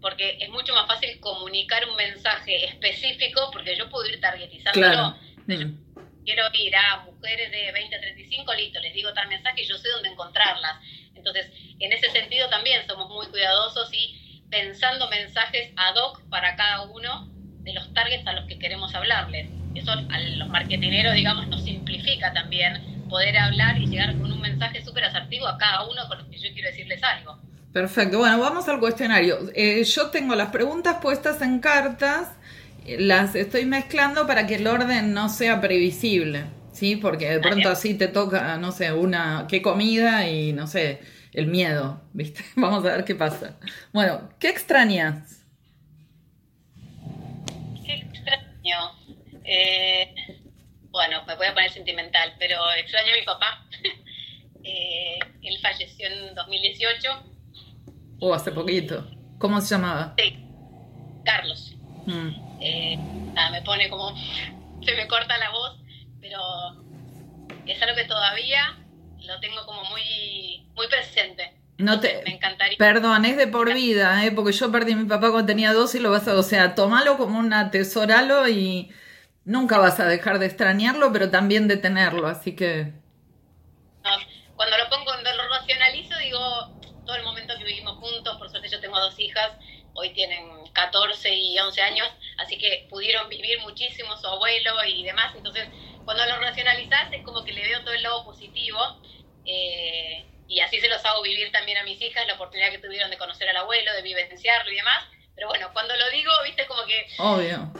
porque 0.00 0.38
es 0.40 0.48
mucho 0.50 0.74
más 0.74 0.86
fácil 0.86 1.18
comunicar 1.20 1.88
un 1.88 1.96
mensaje 1.96 2.64
específico, 2.64 3.50
porque 3.52 3.76
yo 3.76 3.88
puedo 3.90 4.06
ir 4.08 4.20
targetizándolo. 4.20 5.16
Mm 5.46 5.90
quiero 6.24 6.44
ir 6.54 6.74
a 6.76 7.04
mujeres 7.04 7.50
de 7.50 7.72
20 7.72 7.96
a 7.96 8.00
35, 8.00 8.54
listo, 8.54 8.80
les 8.80 8.94
digo 8.94 9.12
tal 9.12 9.28
mensaje 9.28 9.62
y 9.62 9.66
yo 9.66 9.76
sé 9.78 9.88
dónde 9.88 10.10
encontrarlas. 10.10 10.76
Entonces, 11.14 11.50
en 11.78 11.92
ese 11.92 12.08
sentido 12.10 12.48
también 12.48 12.86
somos 12.86 13.08
muy 13.08 13.26
cuidadosos 13.26 13.90
y 13.92 14.44
pensando 14.50 15.08
mensajes 15.08 15.72
ad 15.76 15.96
hoc 15.96 16.22
para 16.28 16.56
cada 16.56 16.82
uno 16.82 17.28
de 17.62 17.72
los 17.72 17.92
targets 17.94 18.26
a 18.26 18.32
los 18.32 18.46
que 18.46 18.58
queremos 18.58 18.94
hablarles. 18.94 19.48
Eso 19.74 19.92
a 19.92 20.20
los 20.36 20.48
marketineros, 20.48 21.14
digamos, 21.14 21.46
nos 21.48 21.64
simplifica 21.64 22.32
también 22.32 22.89
poder 23.10 23.36
hablar 23.36 23.78
y 23.78 23.86
llegar 23.86 24.16
con 24.16 24.32
un 24.32 24.40
mensaje 24.40 24.82
súper 24.82 25.04
asertivo 25.04 25.46
a 25.46 25.58
cada 25.58 25.86
uno 25.86 26.08
con 26.08 26.18
los 26.18 26.28
que 26.28 26.38
yo 26.38 26.48
quiero 26.54 26.70
decirles 26.70 27.02
algo. 27.02 27.38
Perfecto, 27.72 28.18
bueno, 28.18 28.38
vamos 28.38 28.68
al 28.68 28.80
cuestionario. 28.80 29.50
Eh, 29.54 29.84
yo 29.84 30.10
tengo 30.10 30.34
las 30.34 30.48
preguntas 30.48 30.96
puestas 31.02 31.42
en 31.42 31.60
cartas 31.60 32.28
las 32.98 33.34
estoy 33.34 33.66
mezclando 33.66 34.26
para 34.26 34.46
que 34.46 34.56
el 34.56 34.66
orden 34.66 35.12
no 35.12 35.28
sea 35.28 35.60
previsible, 35.60 36.44
¿sí? 36.72 36.96
Porque 36.96 37.30
de 37.30 37.40
pronto 37.40 37.68
así 37.68 37.94
te 37.94 38.08
toca, 38.08 38.56
no 38.56 38.72
sé, 38.72 38.92
una, 38.92 39.46
qué 39.48 39.62
comida 39.62 40.28
y 40.28 40.52
no 40.52 40.66
sé, 40.66 41.00
el 41.32 41.46
miedo, 41.46 42.02
¿viste? 42.12 42.44
Vamos 42.56 42.84
a 42.84 42.96
ver 42.96 43.04
qué 43.04 43.14
pasa. 43.14 43.56
Bueno, 43.92 44.30
¿qué 44.38 44.48
extrañas? 44.48 45.44
¿Qué 47.84 47.94
extraño? 47.94 48.78
Eh, 49.44 50.14
bueno, 50.90 51.24
me 51.26 51.36
voy 51.36 51.46
a 51.46 51.54
poner 51.54 51.70
sentimental, 51.70 52.34
pero 52.38 52.58
extraño 52.72 53.12
a 53.12 53.18
mi 53.18 53.24
papá. 53.24 53.66
Eh, 54.62 55.18
él 55.42 55.58
falleció 55.62 56.06
en 56.06 56.34
2018. 56.34 57.08
Oh, 58.20 58.34
hace 58.34 58.52
poquito. 58.52 59.10
¿Cómo 59.38 59.58
se 59.58 59.74
llamaba? 59.74 60.14
Sí, 60.18 60.36
Carlos. 61.24 61.74
Mm. 62.04 62.28
Eh, 62.60 62.98
me 63.50 63.62
pone 63.62 63.88
como, 63.88 64.14
se 64.84 64.94
me 64.94 65.08
corta 65.08 65.38
la 65.38 65.50
voz, 65.50 65.78
pero 66.20 66.38
es 67.64 67.80
algo 67.80 67.96
que 67.96 68.04
todavía 68.04 68.76
lo 69.20 69.40
tengo 69.40 69.64
como 69.64 69.82
muy, 69.84 70.66
muy 70.74 70.88
presente. 70.88 71.54
No 71.78 71.98
te, 71.98 72.20
me 72.26 72.34
encantaría. 72.34 72.76
Perdón, 72.76 73.24
es 73.24 73.38
de 73.38 73.46
por 73.46 73.72
vida, 73.72 74.26
¿eh? 74.26 74.32
porque 74.32 74.52
yo 74.52 74.70
perdí 74.70 74.92
a 74.92 74.96
mi 74.96 75.06
papá 75.06 75.30
cuando 75.30 75.46
tenía 75.46 75.72
dos 75.72 75.94
y 75.94 76.00
lo 76.00 76.10
vas 76.10 76.28
a, 76.28 76.34
o 76.34 76.42
sea, 76.42 76.74
tomalo 76.74 77.16
como 77.16 77.38
un 77.38 77.54
atesoralo 77.54 78.46
y 78.48 78.92
nunca 79.44 79.78
vas 79.78 80.00
a 80.00 80.06
dejar 80.06 80.38
de 80.38 80.46
extrañarlo, 80.46 81.12
pero 81.12 81.30
también 81.30 81.68
de 81.68 81.76
tenerlo, 81.76 82.26
así 82.26 82.54
que. 82.54 82.92
cuando 84.56 84.78
lo 84.78 84.88
pongo, 84.88 85.04
cuando 85.04 85.32
lo 85.34 85.48
racionalizo, 85.48 86.16
digo, 86.18 86.38
todo 87.06 87.16
el 87.16 87.24
momento 87.24 87.54
que 87.58 87.64
vivimos 87.64 87.96
juntos, 87.98 88.36
por 88.36 88.50
suerte 88.50 88.68
yo 88.68 88.80
tengo 88.80 88.98
dos 89.00 89.18
hijas, 89.18 89.52
hoy 89.94 90.10
tienen 90.10 90.66
14 90.72 91.34
y 91.34 91.58
11 91.58 91.82
años, 91.82 92.08
así 92.38 92.56
que 92.58 92.86
pudieron 92.88 93.28
vivir 93.28 93.60
muchísimo 93.60 94.16
su 94.16 94.26
abuelo 94.26 94.72
y 94.84 95.02
demás, 95.02 95.34
entonces 95.34 95.68
cuando 96.04 96.24
lo 96.26 96.40
racionalizas 96.40 97.12
es 97.12 97.22
como 97.24 97.44
que 97.44 97.52
le 97.52 97.62
veo 97.62 97.80
todo 97.80 97.94
el 97.94 98.02
lado 98.02 98.24
positivo 98.24 98.78
eh, 99.44 100.24
y 100.48 100.60
así 100.60 100.80
se 100.80 100.88
los 100.88 101.04
hago 101.04 101.22
vivir 101.22 101.50
también 101.52 101.78
a 101.78 101.84
mis 101.84 102.00
hijas, 102.00 102.26
la 102.26 102.34
oportunidad 102.34 102.70
que 102.70 102.78
tuvieron 102.78 103.10
de 103.10 103.18
conocer 103.18 103.48
al 103.48 103.56
abuelo, 103.56 103.92
de 103.94 104.02
vivenciarlo 104.02 104.70
y 104.70 104.76
demás, 104.76 105.04
pero 105.34 105.48
bueno, 105.48 105.70
cuando 105.72 105.96
lo 105.96 106.10
digo, 106.10 106.30
viste, 106.44 106.66
como 106.66 106.84
que... 106.84 107.06
Obvio. 107.18 107.72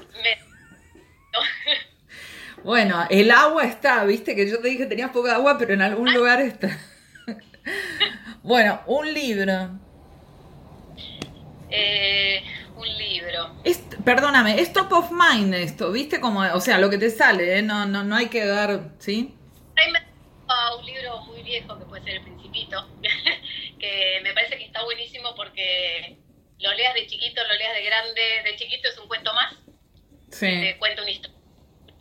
bueno, 2.64 3.06
el 3.10 3.30
agua 3.30 3.64
está, 3.64 4.04
viste, 4.04 4.34
que 4.34 4.48
yo 4.48 4.60
te 4.60 4.68
dije 4.68 4.84
que 4.84 4.86
tenías 4.86 5.10
poca 5.10 5.34
agua, 5.34 5.58
pero 5.58 5.74
en 5.74 5.82
algún 5.82 6.12
lugar 6.12 6.40
está. 6.40 6.78
bueno, 8.42 8.80
un 8.86 9.12
libro. 9.12 9.78
Eh, 11.70 12.42
un 12.76 12.98
libro. 12.98 13.54
perdóname, 14.04 14.60
es 14.60 14.72
top 14.72 14.92
of 14.92 15.10
mind 15.12 15.54
esto, 15.54 15.92
¿viste? 15.92 16.20
Como, 16.20 16.40
o 16.40 16.60
sea, 16.60 16.78
lo 16.78 16.90
que 16.90 16.98
te 16.98 17.10
sale, 17.10 17.58
¿eh? 17.58 17.62
no, 17.62 17.86
no, 17.86 18.02
no 18.02 18.16
hay 18.16 18.28
que 18.28 18.44
dar, 18.44 18.90
¿sí? 18.98 19.34
Hay 19.76 19.92
un 20.78 20.84
libro 20.84 21.20
muy 21.22 21.42
viejo 21.42 21.78
que 21.78 21.84
puede 21.84 22.02
ser 22.02 22.14
El 22.16 22.22
Principito, 22.22 22.88
que 23.78 24.20
me 24.22 24.32
parece 24.32 24.58
que 24.58 24.64
está 24.64 24.82
buenísimo 24.84 25.34
porque 25.36 26.16
lo 26.58 26.74
leas 26.74 26.94
de 26.94 27.06
chiquito, 27.06 27.40
lo 27.46 27.54
leas 27.54 27.74
de 27.74 27.84
grande, 27.84 28.20
de 28.44 28.56
chiquito 28.56 28.88
es 28.88 28.98
un 28.98 29.08
te 30.40 30.78
cuenta 30.78 31.02
una 31.02 31.10
historia 31.10 31.36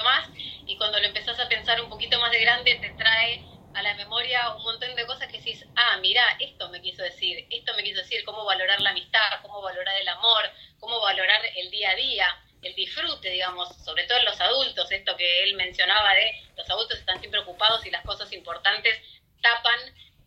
más, 0.03 0.29
y 0.65 0.77
cuando 0.77 0.99
lo 0.99 1.07
empezás 1.07 1.39
a 1.39 1.49
pensar 1.49 1.81
un 1.81 1.89
poquito 1.89 2.19
más 2.19 2.31
de 2.31 2.39
grande 2.39 2.75
te 2.75 2.89
trae 2.91 3.43
a 3.73 3.81
la 3.81 3.93
memoria 3.95 4.55
un 4.55 4.63
montón 4.63 4.95
de 4.95 5.05
cosas 5.05 5.27
que 5.27 5.37
decís, 5.37 5.65
ah, 5.75 5.97
mira, 6.01 6.23
esto 6.39 6.69
me 6.69 6.81
quiso 6.81 7.03
decir, 7.03 7.45
esto 7.49 7.73
me 7.75 7.83
quiso 7.83 7.97
decir, 7.97 8.23
cómo 8.23 8.45
valorar 8.45 8.79
la 8.81 8.91
amistad, 8.91 9.41
cómo 9.41 9.61
valorar 9.61 9.95
el 9.99 10.07
amor, 10.07 10.49
cómo 10.79 10.99
valorar 11.01 11.41
el 11.55 11.69
día 11.69 11.91
a 11.91 11.95
día, 11.95 12.43
el 12.61 12.73
disfrute, 12.75 13.29
digamos, 13.29 13.75
sobre 13.83 14.05
todo 14.05 14.17
en 14.17 14.25
los 14.25 14.39
adultos, 14.41 14.91
esto 14.91 15.15
que 15.15 15.43
él 15.43 15.53
mencionaba 15.55 16.13
de 16.13 16.43
los 16.57 16.69
adultos 16.69 16.99
están 16.99 17.19
siempre 17.19 17.39
ocupados 17.41 17.85
y 17.85 17.91
las 17.91 18.03
cosas 18.03 18.31
importantes 18.33 18.99
tapan 19.41 19.79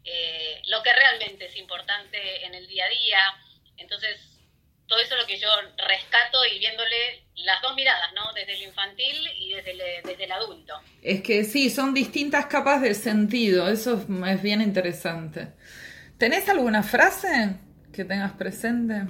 eh, 0.05 0.63
lo 0.67 0.83
que 0.83 0.93
realmente 0.93 1.47
es 1.47 1.57
importante 1.57 2.45
en 2.45 2.55
el 2.55 2.67
día 2.67 2.87
a 2.87 2.89
día. 2.89 3.19
Entonces, 3.77 4.42
todo 4.93 5.01
eso 5.01 5.15
es 5.15 5.23
lo 5.23 5.27
que 5.27 5.39
yo 5.39 5.49
rescato 5.89 6.45
y 6.55 6.59
viéndole 6.59 7.25
las 7.37 7.63
dos 7.63 7.75
miradas, 7.75 8.13
¿no? 8.15 8.31
Desde 8.35 8.53
el 8.53 8.63
infantil 8.65 9.27
y 9.39 9.55
desde 9.55 9.71
el, 9.71 9.79
desde 10.05 10.25
el 10.25 10.33
adulto. 10.33 10.75
Es 11.03 11.23
que 11.23 11.45
sí, 11.45 11.71
son 11.71 11.95
distintas 11.95 12.45
capas 12.45 12.83
de 12.83 12.93
sentido, 12.93 13.69
eso 13.69 14.05
es, 14.27 14.43
bien 14.43 14.61
interesante. 14.61 15.55
¿Tenés 16.19 16.47
alguna 16.51 16.83
frase 16.83 17.57
que 17.91 18.05
tengas 18.05 18.33
presente? 18.33 19.07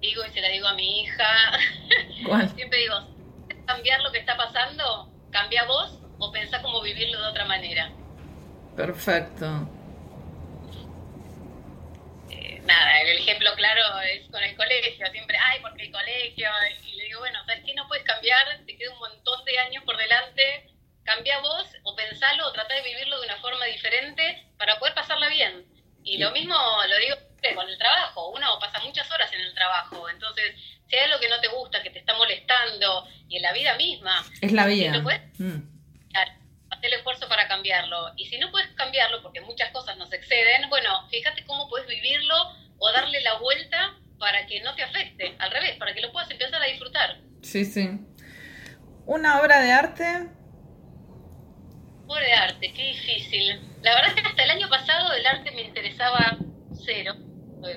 Digo 0.00 0.22
y 0.28 0.32
se 0.32 0.40
la 0.40 0.48
digo 0.48 0.66
a 0.66 0.74
mi 0.74 1.02
hija. 1.02 1.24
¿Cuál? 2.26 2.52
Siempre 2.56 2.80
digo, 2.80 2.96
cambiar 3.66 4.00
lo 4.00 4.10
que 4.10 4.18
está 4.18 4.36
pasando, 4.36 5.08
cambia 5.30 5.66
vos 5.66 6.00
o 6.18 6.32
pensá 6.32 6.60
cómo 6.62 6.82
vivirlo 6.82 7.22
de 7.22 7.28
otra 7.28 7.44
manera. 7.44 7.92
Perfecto 8.74 9.83
nada, 12.64 13.00
el 13.00 13.18
ejemplo 13.18 13.54
claro 13.54 14.00
es 14.00 14.28
con 14.30 14.42
el 14.42 14.56
colegio, 14.56 15.06
siempre, 15.10 15.36
ay, 15.42 15.60
porque 15.60 15.84
el 15.84 15.92
colegio, 15.92 16.48
y 16.84 16.96
le 16.96 17.04
digo, 17.04 17.20
bueno, 17.20 17.38
¿sabes 17.46 17.62
qué? 17.64 17.74
No 17.74 17.86
puedes 17.88 18.04
cambiar, 18.04 18.60
te 18.66 18.76
queda 18.76 18.92
un 18.92 18.98
montón 18.98 19.44
de 19.44 19.58
años 19.58 19.84
por 19.84 19.96
delante, 19.96 20.70
cambia 21.04 21.38
vos 21.40 21.66
o 21.82 21.94
pensalo 21.94 22.48
o 22.48 22.52
trata 22.52 22.74
de 22.74 22.82
vivirlo 22.82 23.20
de 23.20 23.26
una 23.26 23.36
forma 23.38 23.64
diferente 23.66 24.46
para 24.58 24.78
poder 24.78 24.94
pasarla 24.94 25.28
bien. 25.28 25.66
Y 26.02 26.18
lo 26.18 26.30
mismo 26.32 26.56
lo 26.88 26.96
digo 26.98 27.16
con 27.54 27.68
el 27.68 27.76
trabajo, 27.76 28.30
uno 28.30 28.58
pasa 28.58 28.80
muchas 28.80 29.10
horas 29.10 29.30
en 29.34 29.40
el 29.40 29.54
trabajo, 29.54 30.08
entonces 30.08 30.54
si 30.88 30.96
hay 30.96 31.04
algo 31.04 31.20
que 31.20 31.28
no 31.28 31.40
te 31.40 31.48
gusta, 31.48 31.82
que 31.82 31.90
te 31.90 31.98
está 31.98 32.14
molestando, 32.14 33.06
y 33.28 33.36
en 33.36 33.42
la 33.42 33.52
vida 33.52 33.76
misma, 33.76 34.24
es 34.40 34.52
la 34.52 34.66
vida. 34.66 35.02
El 36.84 36.92
esfuerzo 36.92 37.26
para 37.30 37.48
cambiarlo. 37.48 38.12
Y 38.14 38.26
si 38.26 38.36
no 38.36 38.50
puedes 38.50 38.68
cambiarlo, 38.74 39.22
porque 39.22 39.40
muchas 39.40 39.70
cosas 39.70 39.96
nos 39.96 40.12
exceden, 40.12 40.68
bueno, 40.68 41.08
fíjate 41.08 41.42
cómo 41.46 41.66
puedes 41.66 41.88
vivirlo 41.88 42.34
o 42.76 42.92
darle 42.92 43.22
la 43.22 43.38
vuelta 43.38 43.94
para 44.18 44.46
que 44.46 44.60
no 44.60 44.74
te 44.74 44.82
afecte, 44.82 45.34
al 45.38 45.50
revés, 45.50 45.76
para 45.78 45.94
que 45.94 46.02
lo 46.02 46.12
puedas 46.12 46.30
empezar 46.30 46.60
a 46.60 46.66
disfrutar. 46.66 47.16
Sí, 47.40 47.64
sí. 47.64 47.88
¿Una 49.06 49.40
obra 49.40 49.62
de 49.62 49.72
arte? 49.72 50.28
Obra 52.06 52.22
de 52.22 52.32
arte, 52.34 52.72
qué 52.74 52.82
difícil. 52.88 53.62
La 53.80 53.94
verdad 53.94 54.08
es 54.08 54.22
que 54.22 54.28
hasta 54.28 54.44
el 54.44 54.50
año 54.50 54.68
pasado 54.68 55.14
el 55.14 55.26
arte 55.26 55.52
me 55.52 55.62
interesaba 55.62 56.36
cero, 56.84 57.14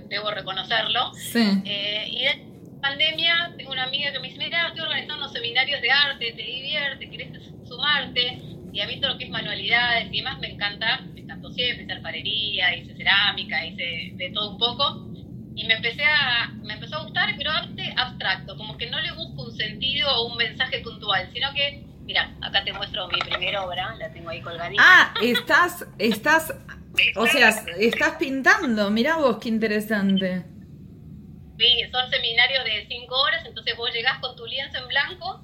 debo 0.10 0.32
reconocerlo. 0.32 1.14
Sí. 1.14 1.62
Eh, 1.64 2.08
y 2.10 2.26
en 2.26 2.82
pandemia 2.82 3.54
tengo 3.56 3.72
una 3.72 3.84
amiga 3.84 4.12
que 4.12 4.20
me 4.20 4.28
dice, 4.28 4.40
mira, 4.40 4.68
estoy 4.68 4.82
organizando 4.82 5.24
unos 5.24 5.32
seminarios 5.32 5.82
de 5.82 5.92
arte, 5.92 6.34
te 6.34 6.44
divierte, 6.44 7.08
quieres 7.08 7.30
sumarte 7.66 8.57
y 8.78 8.82
a 8.82 8.86
mí 8.86 9.02
todo 9.02 9.14
lo 9.14 9.18
que 9.18 9.24
es 9.24 9.32
manualidades 9.32 10.08
y 10.12 10.18
demás 10.18 10.38
me 10.38 10.52
encanta, 10.52 11.02
me 11.16 11.22
encantó 11.22 11.52
siempre, 11.52 11.86
hice 11.86 11.94
alfarería, 11.94 12.76
hice 12.76 12.96
cerámica, 12.96 13.66
hice 13.66 14.12
de 14.14 14.30
todo 14.32 14.52
un 14.52 14.60
poco. 14.60 15.10
y 15.56 15.66
me 15.66 15.74
empecé 15.74 16.04
a, 16.04 16.50
me 16.62 16.76
empezó 16.76 16.98
a 16.98 17.04
gustar, 17.04 17.34
pero 17.36 17.50
arte 17.50 17.92
abstracto, 17.98 18.56
como 18.56 18.78
que 18.78 18.88
no 18.88 19.00
le 19.00 19.12
busco 19.14 19.46
un 19.46 19.58
sentido 19.58 20.08
o 20.12 20.32
un 20.32 20.38
mensaje 20.38 20.78
puntual, 20.82 21.28
sino 21.34 21.52
que, 21.56 21.88
mira, 22.04 22.32
acá 22.40 22.64
te 22.64 22.72
muestro 22.72 23.08
mi 23.08 23.18
primera 23.18 23.66
obra, 23.66 23.96
la 23.96 24.14
tengo 24.14 24.30
ahí 24.30 24.42
colgadita. 24.42 24.84
Ah, 24.86 25.12
estás, 25.24 25.88
estás, 25.98 26.54
o 27.16 27.26
sea, 27.26 27.50
estás 27.80 28.18
pintando, 28.20 28.92
mira 28.92 29.18
vos 29.18 29.40
qué 29.42 29.50
interesante. 29.50 30.46
Sí, 31.58 31.82
son 31.92 32.12
seminarios 32.12 32.64
de 32.64 32.86
cinco 32.88 33.20
horas, 33.20 33.44
entonces 33.44 33.76
vos 33.76 33.92
llegás 33.92 34.20
con 34.20 34.36
tu 34.36 34.46
lienzo 34.46 34.78
en 34.78 34.88
blanco 34.88 35.44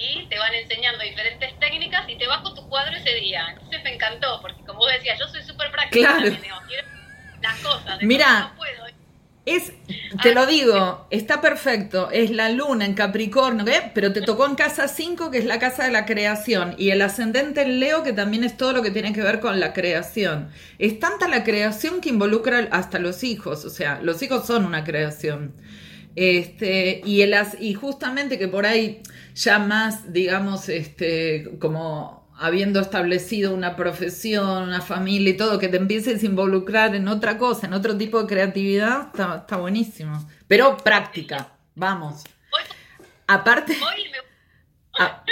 y 0.00 0.26
te 0.28 0.38
van 0.38 0.54
enseñando 0.54 1.04
diferentes 1.04 1.58
técnicas 1.58 2.08
y 2.08 2.16
te 2.16 2.26
vas 2.26 2.40
con 2.40 2.54
tu 2.54 2.66
cuadro 2.68 2.96
ese 2.96 3.14
día. 3.16 3.46
Entonces 3.52 3.84
me 3.84 3.94
encantó, 3.94 4.40
porque 4.40 4.64
como 4.64 4.78
vos 4.78 4.90
decías, 4.92 5.18
yo 5.18 5.28
soy 5.28 5.42
súper 5.42 5.70
práctica 5.70 6.16
claro. 6.16 6.36
quiero 6.66 6.88
las 7.42 7.58
cosas. 7.58 7.98
Mira, 8.02 8.54
es, 9.44 9.72
te 10.22 10.34
lo 10.34 10.46
digo, 10.46 11.06
está 11.10 11.42
perfecto. 11.42 12.10
Es 12.10 12.30
la 12.30 12.48
luna 12.48 12.86
en 12.86 12.94
Capricornio, 12.94 13.66
¿eh? 13.66 13.90
pero 13.94 14.12
te 14.12 14.22
tocó 14.22 14.46
en 14.46 14.54
casa 14.54 14.88
5, 14.88 15.30
que 15.30 15.38
es 15.38 15.44
la 15.44 15.58
casa 15.58 15.84
de 15.84 15.90
la 15.90 16.06
creación, 16.06 16.74
y 16.78 16.90
el 16.90 17.02
ascendente 17.02 17.62
en 17.62 17.80
Leo, 17.80 18.02
que 18.02 18.14
también 18.14 18.44
es 18.44 18.56
todo 18.56 18.72
lo 18.72 18.82
que 18.82 18.90
tiene 18.90 19.12
que 19.12 19.22
ver 19.22 19.40
con 19.40 19.60
la 19.60 19.74
creación. 19.74 20.50
Es 20.78 20.98
tanta 20.98 21.28
la 21.28 21.44
creación 21.44 22.00
que 22.00 22.08
involucra 22.08 22.68
hasta 22.70 22.98
los 22.98 23.22
hijos, 23.22 23.66
o 23.66 23.70
sea, 23.70 24.00
los 24.02 24.22
hijos 24.22 24.46
son 24.46 24.64
una 24.64 24.82
creación. 24.84 25.54
Este, 26.16 27.02
y, 27.04 27.22
el, 27.22 27.34
y 27.60 27.74
justamente 27.74 28.38
que 28.38 28.48
por 28.48 28.66
ahí 28.66 29.00
ya 29.34 29.58
más, 29.58 30.12
digamos, 30.12 30.68
este, 30.68 31.50
como 31.58 32.20
habiendo 32.40 32.80
establecido 32.80 33.54
una 33.54 33.76
profesión, 33.76 34.62
una 34.62 34.80
familia 34.80 35.30
y 35.30 35.36
todo, 35.36 35.58
que 35.58 35.68
te 35.68 35.76
empieces 35.76 36.22
a 36.22 36.26
involucrar 36.26 36.94
en 36.94 37.06
otra 37.06 37.36
cosa, 37.36 37.66
en 37.66 37.74
otro 37.74 37.96
tipo 37.98 38.22
de 38.22 38.26
creatividad, 38.26 39.08
está, 39.12 39.56
buenísimo. 39.58 40.26
Pero 40.48 40.78
práctica, 40.78 41.52
vamos. 41.74 42.24
Aparte, 43.26 43.76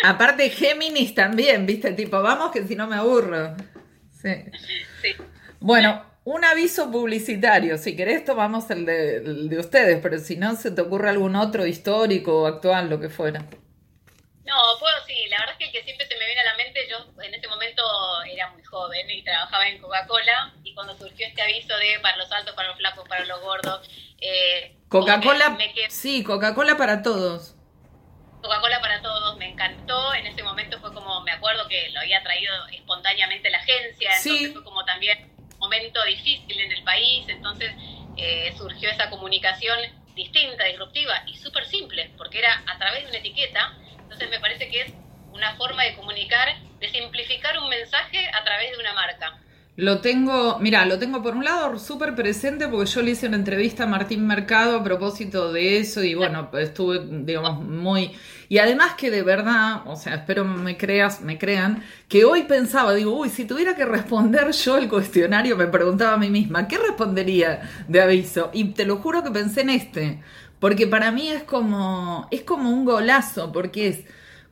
aparte 0.05 0.51
Géminis 0.51 1.15
también, 1.15 1.65
viste, 1.65 1.93
tipo, 1.93 2.21
vamos 2.21 2.53
que 2.53 2.67
si 2.67 2.77
no 2.77 2.87
me 2.87 2.97
aburro. 2.97 3.57
Sí. 4.11 4.45
Bueno, 5.61 6.05
un 6.25 6.45
aviso 6.45 6.91
publicitario, 6.91 7.79
si 7.79 7.97
querés 7.97 8.23
tomamos 8.27 8.71
el 8.71 8.85
de, 8.85 9.17
el 9.17 9.49
de 9.49 9.59
ustedes, 9.59 9.99
pero 10.03 10.19
si 10.19 10.37
no 10.37 10.55
se 10.57 10.73
te 10.73 10.83
ocurre 10.83 11.09
algún 11.09 11.37
otro 11.37 11.67
histórico 11.67 12.43
o 12.43 12.47
actual, 12.47 12.91
lo 12.91 13.01
que 13.01 13.09
fuera. 13.09 13.47
No, 14.49 14.79
puedo 14.81 14.95
sí, 15.07 15.27
la 15.29 15.41
verdad 15.41 15.53
es 15.53 15.59
que 15.59 15.65
el 15.67 15.73
que 15.73 15.85
siempre 15.85 16.07
se 16.07 16.17
me 16.17 16.25
viene 16.25 16.41
a 16.41 16.45
la 16.45 16.55
mente, 16.57 16.81
yo 16.89 16.97
en 17.23 17.35
ese 17.35 17.47
momento 17.49 17.83
era 18.25 18.49
muy 18.49 18.65
joven 18.65 19.11
y 19.11 19.23
trabajaba 19.23 19.69
en 19.69 19.79
Coca-Cola 19.79 20.55
y 20.65 20.73
cuando 20.73 20.97
surgió 20.97 21.27
este 21.27 21.43
aviso 21.43 21.77
de 21.77 22.01
para 22.01 22.17
los 22.17 22.33
altos, 22.33 22.55
para 22.55 22.69
los 22.69 22.79
flacos, 22.79 23.07
para 23.07 23.27
los 23.27 23.43
gordos. 23.43 23.87
Eh, 24.23 24.75
Coca-Cola, 24.89 25.59
sí, 25.91 26.25
Coca-Cola 26.25 26.79
para 26.79 27.03
todos. 27.03 27.57
Coca-Cola 28.41 28.81
para 28.81 29.03
todos, 29.03 29.37
me 29.37 29.51
encantó, 29.51 30.15
en 30.15 30.27
ese 30.27 30.43
momento 30.43 30.81
fue 30.81 30.95
como, 30.95 31.21
me 31.21 31.33
acuerdo 31.33 31.69
que 31.69 31.91
lo 31.91 32.01
había 32.01 32.23
traído 32.23 32.55
espontáneamente 32.69 33.51
la 33.51 33.59
agencia, 33.59 34.17
entonces 34.17 34.53
fue 34.55 34.65
como 34.65 34.83
también 34.87 35.31
un 35.53 35.59
momento 35.59 36.03
difícil 36.05 36.59
en 36.59 36.73
el 36.73 36.83
país, 36.85 37.29
entonces 37.29 37.71
eh, 38.17 38.55
surgió 38.57 38.89
esa 38.89 39.11
comunicación 39.11 39.79
distinta, 40.15 40.65
disruptiva 40.65 41.23
y 41.27 41.37
súper 41.37 41.67
simple, 41.67 42.11
porque 42.17 42.39
era 42.39 42.63
a 42.67 42.79
través 42.79 43.03
de 43.03 43.11
una 43.11 43.19
etiqueta 43.19 43.77
entonces 44.19 44.37
me 44.37 44.41
parece 44.41 44.69
que 44.69 44.81
es 44.81 44.93
una 45.33 45.55
forma 45.57 45.85
de 45.85 45.95
comunicar, 45.95 46.49
de 46.81 46.89
simplificar 46.91 47.57
un 47.59 47.69
mensaje 47.69 48.27
a 48.29 48.43
través 48.43 48.73
de 48.73 48.79
una 48.79 48.93
marca. 48.93 49.39
Lo 49.77 50.01
tengo, 50.01 50.59
mira, 50.59 50.85
lo 50.87 50.99
tengo 50.99 51.23
por 51.23 51.37
un 51.37 51.45
lado 51.45 51.79
súper 51.79 52.17
presente 52.17 52.67
porque 52.67 52.91
yo 52.91 53.01
le 53.03 53.13
hice 53.13 53.29
una 53.29 53.37
entrevista 53.37 53.85
a 53.85 53.87
Martín 53.87 54.27
Mercado 54.27 54.79
a 54.79 54.83
propósito 54.83 55.53
de 55.53 55.79
eso 55.79 56.03
y 56.03 56.15
bueno, 56.15 56.51
estuve, 56.59 56.99
digamos, 57.23 57.65
muy... 57.65 58.11
Y 58.49 58.59
además 58.59 58.95
que 58.95 59.11
de 59.11 59.23
verdad, 59.23 59.83
o 59.87 59.97
sea, 59.97 60.15
espero 60.15 60.45
me 60.45 60.77
creas, 60.77 61.21
me 61.21 61.39
crean, 61.39 61.83
que 62.09 62.25
hoy 62.25 62.45
pensaba, 62.45 62.95
digo, 62.95 63.19
uy, 63.19 63.29
si 63.29 63.45
tuviera 63.45 63.77
que 63.77 63.85
responder 63.85 64.51
yo 64.53 64.79
el 64.79 64.89
cuestionario, 64.89 65.57
me 65.57 65.67
preguntaba 65.67 66.15
a 66.15 66.19
mí 66.19 66.31
misma, 66.31 66.67
¿qué 66.67 66.79
respondería 66.79 67.61
de 67.89 68.01
aviso? 68.01 68.51
Y 68.55 68.65
te 68.73 68.87
lo 68.87 68.97
juro 68.97 69.23
que 69.23 69.31
pensé 69.31 69.61
en 69.61 69.71
este, 69.71 70.23
porque 70.61 70.87
para 70.87 71.13
mí 71.13 71.29
es 71.29 71.43
como, 71.43 72.27
es 72.31 72.43
como 72.43 72.71
un 72.71 72.85
golazo, 72.85 73.53
porque 73.53 73.89
es 73.89 73.99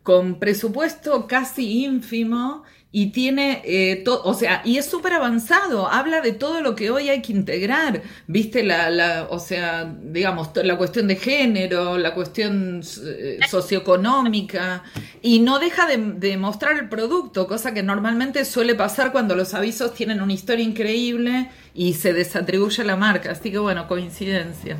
con 0.03 0.39
presupuesto 0.39 1.27
casi 1.27 1.85
ínfimo 1.85 2.65
y 2.93 3.11
tiene, 3.11 3.61
eh, 3.65 4.05
o 4.07 4.33
sea, 4.33 4.63
y 4.65 4.79
es 4.79 4.89
súper 4.89 5.13
avanzado, 5.13 5.89
habla 5.89 6.21
de 6.21 6.33
todo 6.33 6.63
lo 6.63 6.75
que 6.75 6.91
hoy 6.91 7.11
hay 7.11 7.21
que 7.21 7.33
integrar, 7.33 8.03
viste, 8.27 8.63
la, 8.63 8.91
la, 8.91 9.27
o 9.29 9.39
sea, 9.39 9.85
digamos, 9.85 10.51
la 10.55 10.79
cuestión 10.79 11.07
de 11.09 11.17
género, 11.17 11.99
la 11.99 12.15
cuestión 12.15 12.83
eh, 13.05 13.39
socioeconómica, 13.51 14.85
y 15.21 15.41
no 15.41 15.59
deja 15.59 15.87
de, 15.87 15.99
de, 15.99 16.37
mostrar 16.37 16.77
el 16.79 16.89
producto, 16.89 17.47
cosa 17.47 17.75
que 17.75 17.83
normalmente 17.83 18.45
suele 18.45 18.75
pasar 18.75 19.13
cuando 19.13 19.35
los 19.35 19.53
avisos 19.53 19.93
tienen 19.93 20.23
una 20.23 20.33
historia 20.33 20.65
increíble 20.65 21.51
y 21.75 21.95
se 21.95 22.13
desatribuye 22.13 22.83
la 22.85 22.97
marca, 22.97 23.33
así 23.33 23.51
que 23.51 23.59
bueno, 23.59 23.89
coincidencia. 23.89 24.79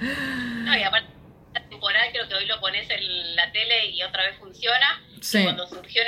No, 0.00 0.78
y 0.78 0.82
aparte, 0.82 1.08
la 1.52 1.68
temporal 1.68 2.08
creo 2.12 2.28
que 2.28 2.34
hoy 2.34 2.46
lo 2.46 2.60
pones 2.60 2.88
en 2.88 3.36
la 3.36 3.52
tele 3.52 3.90
y 3.90 4.02
otra 4.02 4.22
vez 4.22 4.38
funciona. 4.38 5.02
Sí. 5.20 5.42
cuando 5.42 5.66
surgió 5.66 6.02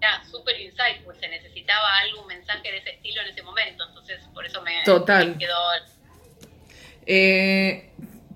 era 0.00 0.24
súper 0.30 0.60
insightful, 0.60 1.14
se 1.18 1.28
necesitaba 1.28 1.98
algún 2.00 2.26
mensaje 2.26 2.70
de 2.70 2.78
ese 2.78 2.90
estilo 2.90 3.22
en 3.22 3.28
ese 3.28 3.42
momento, 3.42 3.84
entonces 3.88 4.20
por 4.32 4.46
eso 4.46 4.62
me, 4.62 4.82
Total. 4.84 5.36
quedó... 5.38 5.58
Eh, 7.06 7.90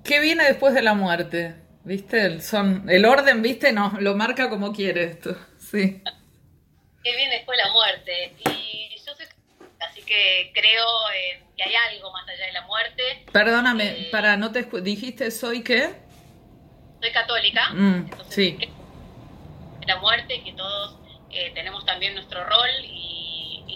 ¿Qué 0.05 0.21
viene 0.21 0.45
después 0.45 0.75
de 0.75 0.83
la 0.83 0.95
muerte? 0.95 1.55
¿Viste? 1.85 2.25
El, 2.25 2.43
son, 2.43 2.89
el 2.89 3.05
orden, 3.05 3.43
¿viste? 3.43 3.73
No, 3.73 3.93
lo 4.01 4.15
marca 4.15 4.49
como 4.49 4.73
quiere 4.73 5.05
esto. 5.05 5.37
Sí. 5.73 6.03
¿Qué 7.03 7.17
viene 7.17 7.37
después 7.37 7.57
de 7.57 7.65
la 7.65 7.73
muerte? 7.73 8.35
Y 8.47 8.95
yo 9.07 9.15
soy 9.15 9.25
así 9.81 10.03
que 10.03 10.51
creo 10.53 10.85
que 11.57 11.63
hay 11.63 11.75
algo 11.75 12.13
más 12.13 12.29
allá 12.29 12.45
de 12.45 12.53
la 12.53 12.67
muerte. 12.67 13.03
Perdóname, 13.33 13.85
eh, 13.89 14.09
para 14.13 14.37
no 14.37 14.53
te 14.53 14.65
dijiste 14.83 15.31
soy 15.31 15.63
qué? 15.63 15.95
Soy 17.01 17.11
católica, 17.11 17.71
mm, 17.71 18.11
sí. 18.29 18.59
La 19.87 19.99
muerte, 19.99 20.43
que 20.45 20.53
todos 20.53 21.02
eh, 21.33 21.51
tenemos 21.55 21.85
también 21.85 22.15
nuestro 22.15 22.45
rol 22.45 22.71
y, 22.85 23.29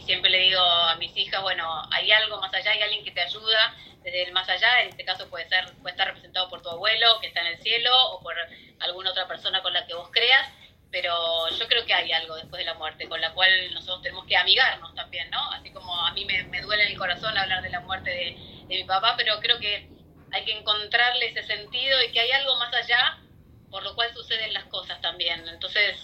siempre 0.05 0.31
le 0.31 0.39
digo 0.39 0.61
a 0.61 0.95
mis 0.97 1.17
hijas, 1.17 1.43
bueno, 1.43 1.83
hay 1.91 2.13
algo 2.13 2.41
más 2.41 2.55
allá, 2.55 2.71
hay 2.71 2.81
alguien 2.81 3.03
que 3.05 3.11
te 3.11 3.23
ayuda 3.23 3.75
desde 4.05 4.23
el 4.23 4.33
más 4.33 4.49
allá, 4.49 4.83
en 4.83 4.91
este 4.91 5.05
caso 5.05 5.29
puede 5.29 5.49
ser 5.49 5.65
puede 5.83 5.95
estar 5.95 6.07
representado 6.07 6.49
por 6.49 6.63
tu 6.63 6.69
abuelo 6.69 7.19
que 7.21 7.27
está 7.27 7.41
en 7.41 7.49
el 7.49 7.59
cielo 7.59 7.91
o 8.13 8.23
por 8.23 8.37
alguna 8.79 9.11
otra 9.11 9.27
persona 9.27 9.63
con 9.63 9.73
la 9.73 9.85
que 9.85 9.95
vos 9.95 10.09
creas 10.13 10.49
pero 10.91 11.49
yo 11.51 11.69
creo 11.69 11.85
que 11.85 11.95
hay 11.95 12.13
algo 12.13 12.37
después 12.37 12.59
de 12.59 12.65
la 12.65 12.75
muerte 12.75 13.09
con 13.09 13.21
la 13.21 13.33
cual 13.35 13.51
nosotros 13.75 14.03
tenemos 14.03 14.25
que 14.27 14.37
amigarnos 14.37 14.95
también, 14.95 15.29
¿no? 15.31 15.53
Así 15.53 15.71
como 15.71 15.95
a 15.95 16.13
mí 16.13 16.25
me, 16.25 16.61
duele 16.63 16.85
en 16.85 16.91
el 16.93 16.99
corazón 16.99 17.37
hablar 17.37 17.63
de 17.63 17.71
la 17.71 17.81
muerte 17.81 18.11
de, 18.11 18.57
mi 18.69 18.85
papá, 18.85 19.15
pero 19.17 19.39
creo 19.41 19.59
que 19.59 19.89
hay 20.33 20.45
que 20.45 20.53
encontrarle 20.53 21.27
ese 21.27 21.43
sentido 21.43 22.03
y 22.03 22.13
que 22.13 22.21
hay 22.21 22.31
algo 22.33 22.57
más 22.57 22.75
allá 22.75 23.19
por 23.71 23.83
lo 23.83 23.95
cual 23.95 24.13
suceden 24.15 24.55
las 24.55 24.65
cosas 24.65 25.01
también. 25.01 25.47
Entonces, 25.49 25.97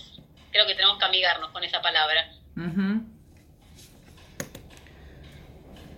creo 0.53 0.67
que 0.67 0.75
tenemos 0.75 0.99
que 0.99 1.05
amigarnos 1.05 1.51
con 1.51 1.65
esa 1.65 1.83
palabra. 1.83 2.31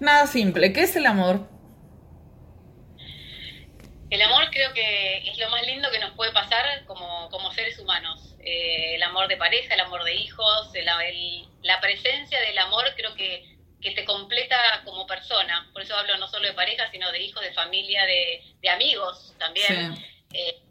Nada 0.01 0.27
simple, 0.27 0.73
¿qué 0.73 0.83
es 0.83 0.97
el 0.97 1.07
amor? 1.07 1.49
El 4.11 4.23
amor 4.23 4.49
creo 4.51 4.73
que 4.73 5.29
es 5.29 5.39
lo 5.39 5.51
más 5.51 5.67
lindo 5.67 5.91
que 5.91 5.99
nos 5.99 6.13
puede 6.13 6.33
pasar 6.33 6.85
como, 6.87 7.29
como 7.31 7.53
seres 7.53 7.79
humanos 7.79 8.35
eh, 8.45 8.97
el 8.97 9.03
amor 9.03 9.27
de 9.27 9.39
pareja, 9.39 9.73
el 9.73 9.81
amor 9.81 10.05
de 10.05 10.15
hijos, 10.15 10.71
la 11.63 11.81
presencia 11.81 12.39
del 12.41 12.59
amor 12.59 12.85
creo 12.95 13.15
que, 13.15 13.53
te 13.81 14.05
completa 14.05 14.57
como 14.85 15.07
persona. 15.07 15.69
Por 15.73 15.83
eso 15.83 15.95
hablo 15.95 16.17
no 16.17 16.27
solo 16.29 16.47
de 16.47 16.55
pareja, 16.55 16.91
sino 16.91 17.11
de 17.13 17.23
hijos, 17.23 17.43
de 17.43 17.53
familia, 17.53 18.05
de, 18.07 18.69
amigos 18.71 19.35
también. 19.39 19.95
Eh, 20.33 20.57
que 20.57 20.59
es 20.59 20.64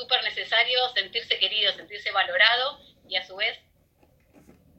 súper 0.00 0.22
necesario 0.22 0.78
sentirse 0.94 1.38
querido, 1.38 1.72
sentirse 1.74 2.10
valorado 2.10 2.80
y 3.08 3.16
a 3.16 3.26
su 3.26 3.36
vez 3.36 3.58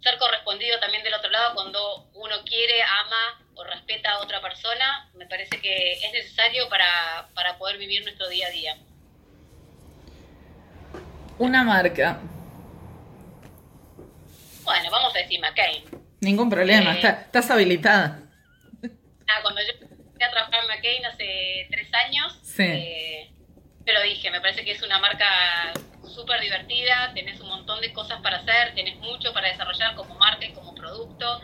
ser 0.02 0.18
correspondido 0.18 0.80
también 0.80 1.04
del 1.04 1.14
otro 1.14 1.30
lado 1.30 1.54
cuando 1.54 2.10
uno 2.16 2.44
quiere, 2.44 2.82
ama 2.82 3.46
o 3.54 3.64
respeta 3.64 4.14
a 4.14 4.20
otra 4.20 4.42
persona, 4.42 5.12
me 5.14 5.28
parece 5.28 5.62
que 5.62 5.94
es 5.94 6.12
necesario 6.12 6.68
para, 6.70 7.30
para 7.36 7.58
poder 7.60 7.78
vivir 7.78 8.02
nuestro 8.02 8.28
día 8.30 8.48
a 8.48 8.50
día. 8.50 8.78
Una 11.38 11.64
marca. 11.64 12.20
Bueno, 14.64 14.90
vamos 14.90 15.16
a 15.16 15.20
decir 15.20 15.40
McCain. 15.40 15.84
Ningún 16.22 16.50
problema, 16.50 16.96
eh, 16.96 17.00
estás 17.26 17.52
habilitada. 17.52 18.22
Ah, 19.28 19.40
cuando 19.44 19.62
yo 19.62 19.72
empecé 19.74 20.24
a 20.24 20.32
trabajar 20.32 20.64
en 20.64 20.68
McCain 20.68 21.06
hace 21.06 21.68
tres 21.70 21.94
años, 21.94 22.40
sí. 22.42 22.64
Eh, 22.64 23.32
te 23.86 23.94
lo 23.94 24.02
dije, 24.02 24.30
me 24.32 24.42
parece 24.42 24.64
que 24.64 24.72
es 24.72 24.82
una 24.84 25.00
marca 25.00 25.26
súper 26.04 26.42
divertida, 26.42 27.12
tenés 27.14 27.40
un 27.40 27.50
montón 27.50 27.82
de 27.82 27.92
cosas 27.94 28.20
para 28.22 28.38
hacer, 28.38 28.74
tenés 28.76 29.00
mucho 29.00 29.34
para 29.34 29.48
desarrollar 29.48 29.96
como 29.96 30.16
marca 30.16 30.46
y 30.46 30.54
como 30.54 30.76
producto. 30.76 31.40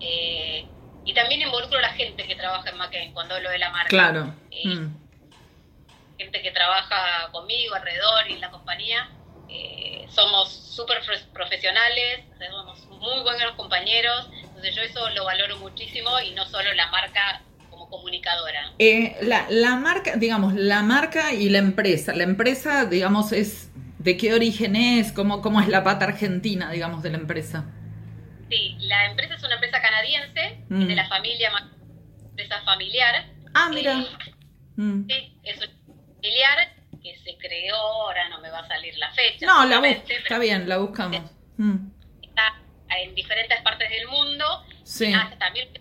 Eh, 0.00 0.66
y 1.04 1.12
también 1.12 1.42
involucro 1.42 1.78
a 1.78 1.82
la 1.82 1.92
gente 1.92 2.26
que 2.26 2.36
trabaja 2.36 2.70
en 2.70 2.76
McCain 2.78 3.12
cuando 3.12 3.34
hablo 3.34 3.50
de 3.50 3.58
la 3.58 3.70
marca. 3.70 3.88
Claro. 3.88 4.34
Eh, 4.50 4.66
Mm. 4.66 5.04
Gente 6.16 6.42
que 6.42 6.52
trabaja 6.52 7.28
conmigo, 7.32 7.74
alrededor 7.74 8.30
y 8.30 8.34
en 8.34 8.40
la 8.40 8.50
compañía. 8.50 9.10
Eh, 9.48 10.06
somos 10.08 10.48
súper 10.48 11.02
profesionales, 11.32 12.24
somos 12.38 12.86
muy 12.86 13.20
buenos 13.22 13.56
compañeros, 13.56 14.30
entonces 14.46 14.74
yo 14.74 14.82
eso 14.82 15.10
lo 15.10 15.24
valoro 15.24 15.58
muchísimo 15.58 16.20
y 16.20 16.30
no 16.30 16.46
solo 16.46 16.72
la 16.72 16.86
marca. 16.86 17.42
Eh, 18.78 19.16
la, 19.22 19.46
la 19.50 19.76
marca, 19.76 20.16
digamos, 20.16 20.54
la 20.54 20.82
marca 20.82 21.32
y 21.32 21.48
la 21.48 21.58
empresa. 21.58 22.12
La 22.14 22.24
empresa, 22.24 22.84
digamos, 22.86 23.32
es 23.32 23.70
de 23.98 24.16
qué 24.16 24.34
origen 24.34 24.74
es, 24.76 25.12
cómo, 25.12 25.40
cómo 25.42 25.60
es 25.60 25.68
la 25.68 25.84
pata 25.84 26.06
argentina, 26.06 26.70
digamos, 26.70 27.02
de 27.02 27.10
la 27.10 27.18
empresa. 27.18 27.64
Sí, 28.50 28.76
la 28.80 29.06
empresa 29.10 29.34
es 29.34 29.42
una 29.44 29.54
empresa 29.54 29.80
canadiense, 29.80 30.64
Mm. 30.68 30.82
es 30.82 30.88
de 30.88 30.94
la 30.96 31.08
familia, 31.08 31.50
empresa 32.30 32.60
familiar. 32.64 33.26
Ah, 33.54 33.70
mira. 33.72 34.00
Eh, 34.00 34.06
Mm. 34.76 35.06
sí, 35.08 35.38
es 35.44 35.56
una 35.58 35.68
familiar 36.16 36.58
que 37.02 37.16
se 37.18 37.36
creó, 37.38 37.76
ahora 37.76 38.28
no 38.28 38.40
me 38.40 38.50
va 38.50 38.58
a 38.60 38.66
salir 38.68 38.96
la 38.98 39.10
fecha. 39.12 39.46
No, 39.46 39.64
la 39.66 39.86
está 39.88 40.38
bien, 40.38 40.68
la 40.68 40.78
buscamos. 40.78 41.20
Mm. 41.56 41.76
está 42.22 42.60
en 42.98 43.14
diferentes 43.14 43.60
partes 43.62 43.88
del 43.90 44.08
mundo. 44.08 44.44
Sí. 44.82 45.12
Hasta 45.14 45.50
mil- 45.52 45.80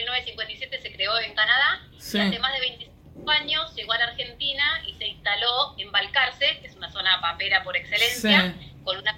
1957 0.00 0.80
se 0.80 0.92
creó 0.92 1.18
en 1.20 1.34
Canadá 1.34 1.80
Sí. 1.98 2.18
y 2.18 2.20
hace 2.20 2.38
más 2.38 2.52
de 2.52 2.60
25 2.60 3.30
años 3.30 3.74
llegó 3.74 3.92
a 3.92 3.98
la 3.98 4.04
Argentina 4.06 4.82
y 4.86 4.94
se 4.94 5.06
instaló 5.06 5.74
en 5.78 5.90
Balcarce, 5.92 6.58
que 6.60 6.66
es 6.66 6.76
una 6.76 6.90
zona 6.90 7.20
papera 7.20 7.62
por 7.62 7.76
excelencia, 7.76 8.54
con 8.84 8.98
una 8.98 9.16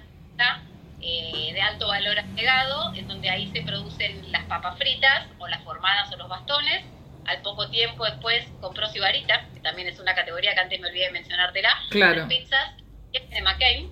eh, 1.05 1.51
de 1.53 1.61
alto 1.61 1.87
valor 1.87 2.17
agregado, 2.17 2.93
en 2.95 3.07
donde 3.09 3.29
ahí 3.29 3.51
se 3.51 3.61
producen 3.61 4.31
las 4.31 4.43
papas 4.45 4.77
fritas 4.77 5.27
o 5.37 5.47
las 5.49 5.61
formadas 5.63 6.09
o 6.13 6.15
los 6.17 6.29
bastones. 6.29 6.85
Al 7.25 7.41
poco 7.41 7.69
tiempo 7.69 8.05
después 8.05 8.45
compró 8.61 8.87
Sibarita, 8.87 9.45
que 9.53 9.59
también 9.59 9.89
es 9.89 9.99
una 9.99 10.15
categoría 10.15 10.53
que 10.53 10.61
antes 10.61 10.79
me 10.79 10.87
olvidé 10.87 11.05
de 11.05 11.11
mencionártela, 11.11 11.77
Claro. 11.89 12.19
las 12.21 12.27
pizzas 12.29 12.73
de 13.11 13.41
McCain. 13.41 13.91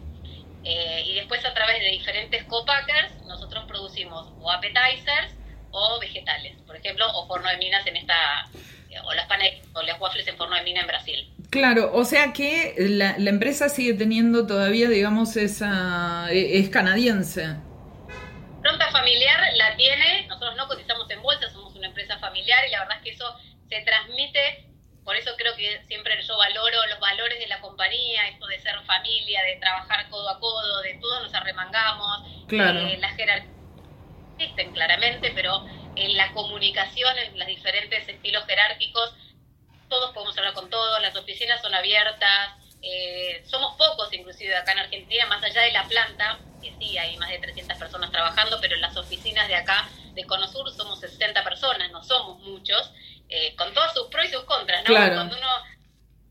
Eh, 0.63 1.03
y 1.07 1.15
después 1.15 1.43
a 1.43 1.53
través 1.53 1.79
de 1.79 1.87
diferentes 1.89 2.43
co-packers 2.45 3.11
nosotros 3.25 3.65
producimos 3.67 4.31
o 4.39 4.51
appetizers 4.51 5.33
o 5.71 5.99
vegetales, 5.99 6.57
por 6.67 6.75
ejemplo, 6.75 7.05
o 7.13 7.27
forno 7.27 7.49
de 7.49 7.57
minas 7.57 7.85
en 7.87 7.95
esta, 7.97 8.49
o 9.05 9.13
las 9.13 9.25
panes 9.27 9.61
o 9.73 9.81
las 9.81 9.99
waffles 9.99 10.27
en 10.27 10.37
forno 10.37 10.55
de 10.55 10.63
mina 10.63 10.81
en 10.81 10.87
Brasil. 10.87 11.29
Claro, 11.49 11.91
o 11.93 12.05
sea 12.05 12.31
que 12.33 12.75
la, 12.77 13.15
la 13.17 13.29
empresa 13.29 13.67
sigue 13.69 13.93
teniendo 13.93 14.47
todavía, 14.47 14.89
digamos, 14.89 15.35
esa. 15.35 16.27
e- 16.31 16.59
es 16.59 16.69
canadiense. 16.69 17.55
Pronta 18.61 18.91
familiar 18.91 19.39
la 19.55 19.75
tiene, 19.75 20.27
nosotros 20.27 20.55
no 20.55 20.67
cotizamos 20.67 21.09
en 21.09 21.21
bolsa, 21.21 21.49
somos 21.49 21.75
una 21.75 21.87
empresa 21.87 22.17
familiar 22.19 22.63
y 22.67 22.71
la 22.71 22.79
verdad 22.81 22.97
es 22.97 23.03
que 23.03 23.09
eso 23.11 23.25
se 23.67 23.81
transmite, 23.81 24.69
por 25.03 25.15
eso 25.15 25.31
creo 25.35 25.55
que 25.55 25.81
siempre 25.87 26.13
yo 26.21 26.37
valoro 26.37 26.77
los 26.89 26.99
valores 26.99 27.39
de 27.39 27.47
la 27.47 27.59
compañía, 27.59 28.27
esto 28.27 28.45
de 28.47 28.59
ser 28.59 28.75
familia, 28.85 29.41
de 29.43 29.59
trabajar 29.59 30.07
codo 30.09 30.29
a 30.29 30.39
codo, 30.39 30.81
de 30.81 30.93
todos 31.01 31.23
nos 31.23 31.33
arremangamos, 31.33 32.45
Claro. 32.47 32.79
eh, 32.87 32.97
las 32.99 33.15
jerarquías 33.15 33.51
existen 34.41 34.73
claramente, 34.73 35.31
pero 35.35 35.65
en 35.95 36.17
la 36.17 36.31
comunicación, 36.33 37.17
en 37.17 37.37
los 37.37 37.47
diferentes 37.47 38.07
estilos 38.07 38.45
jerárquicos, 38.45 39.13
todos 39.89 40.11
podemos 40.13 40.37
hablar 40.37 40.53
con 40.53 40.69
todos, 40.69 41.01
las 41.01 41.15
oficinas 41.15 41.61
son 41.61 41.73
abiertas, 41.75 42.55
eh, 42.81 43.43
somos 43.45 43.75
pocos 43.75 44.11
inclusive 44.13 44.55
acá 44.55 44.71
en 44.71 44.79
Argentina, 44.79 45.25
más 45.27 45.43
allá 45.43 45.61
de 45.61 45.71
la 45.71 45.83
planta, 45.83 46.39
que 46.61 46.73
sí, 46.79 46.97
hay 46.97 47.17
más 47.17 47.29
de 47.29 47.39
300 47.39 47.77
personas 47.77 48.11
trabajando, 48.11 48.57
pero 48.61 48.75
en 48.75 48.81
las 48.81 48.95
oficinas 48.97 49.47
de 49.47 49.55
acá 49.55 49.89
de 50.13 50.25
Conosur 50.25 50.71
somos 50.71 50.99
60 50.99 51.43
personas, 51.43 51.91
no 51.91 52.03
somos 52.03 52.39
muchos, 52.39 52.91
eh, 53.29 53.55
con 53.55 53.73
todos 53.73 53.93
sus 53.93 54.07
pros 54.07 54.25
y 54.25 54.29
sus 54.29 54.43
contras, 54.43 54.81
¿no? 54.83 54.87
Claro. 54.87 55.15
Cuando 55.15 55.37
uno 55.37 55.47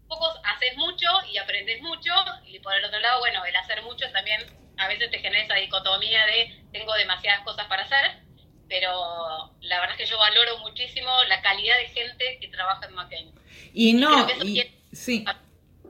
pocos 0.09 0.41
haces 0.43 0.77
mucho 0.77 1.07
y 1.31 1.39
aprendes 1.39 1.81
mucho, 1.83 2.13
y 2.45 2.59
por 2.59 2.75
el 2.75 2.85
otro 2.85 2.99
lado, 2.99 3.21
bueno, 3.21 3.45
el 3.45 3.55
hacer 3.55 3.81
mucho 3.83 4.11
también 4.11 4.41
a 4.81 4.89
veces 4.89 5.11
te 5.11 5.19
genera 5.19 5.43
esa 5.45 5.55
dicotomía 5.55 6.21
de 6.27 6.55
tengo 6.73 6.93
demasiadas 6.95 7.45
cosas 7.45 7.67
para 7.67 7.83
hacer, 7.85 8.19
pero 8.69 8.91
la 9.61 9.81
verdad 9.81 9.97
es 9.99 10.05
que 10.05 10.11
yo 10.11 10.19
valoro 10.19 10.59
muchísimo 10.59 11.11
la 11.29 11.41
calidad 11.43 11.77
de 11.79 11.89
gente 11.89 12.39
que 12.41 12.49
trabaja 12.49 12.87
en 12.87 12.95
McCain. 12.95 13.31
Y 13.75 13.93
no, 13.95 14.27
y- 14.43 14.55
tiene- 14.55 14.75
sí. 14.93 15.25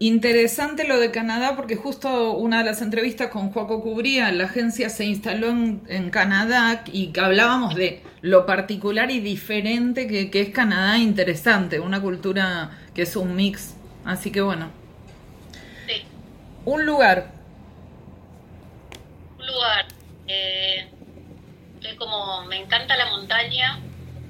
Interesante 0.02 0.84
lo 0.84 0.98
de 0.98 1.10
Canadá 1.10 1.56
porque 1.56 1.76
justo 1.76 2.32
una 2.32 2.60
de 2.60 2.64
las 2.64 2.80
entrevistas 2.80 3.28
con 3.28 3.50
Joaco 3.52 3.82
Cubría, 3.82 4.32
la 4.32 4.44
agencia 4.44 4.88
se 4.88 5.04
instaló 5.04 5.48
en, 5.50 5.82
en 5.88 6.08
Canadá 6.10 6.84
y 6.90 7.12
hablábamos 7.20 7.74
de 7.74 8.02
lo 8.22 8.46
particular 8.46 9.10
y 9.10 9.20
diferente 9.20 10.06
que, 10.08 10.30
que 10.30 10.40
es 10.40 10.48
Canadá, 10.50 10.96
interesante, 10.96 11.80
una 11.80 12.00
cultura 12.00 12.78
que 12.94 13.02
es 13.02 13.14
un 13.14 13.36
mix. 13.36 13.74
Así 14.06 14.32
que 14.32 14.40
bueno, 14.40 14.70
Sí, 15.86 16.02
un 16.64 16.86
lugar, 16.86 17.32
lugar. 19.50 19.86
Eh, 20.26 20.88
estoy 21.74 21.96
como, 21.96 22.44
me 22.44 22.56
encanta 22.56 22.96
la 22.96 23.06
montaña 23.06 23.78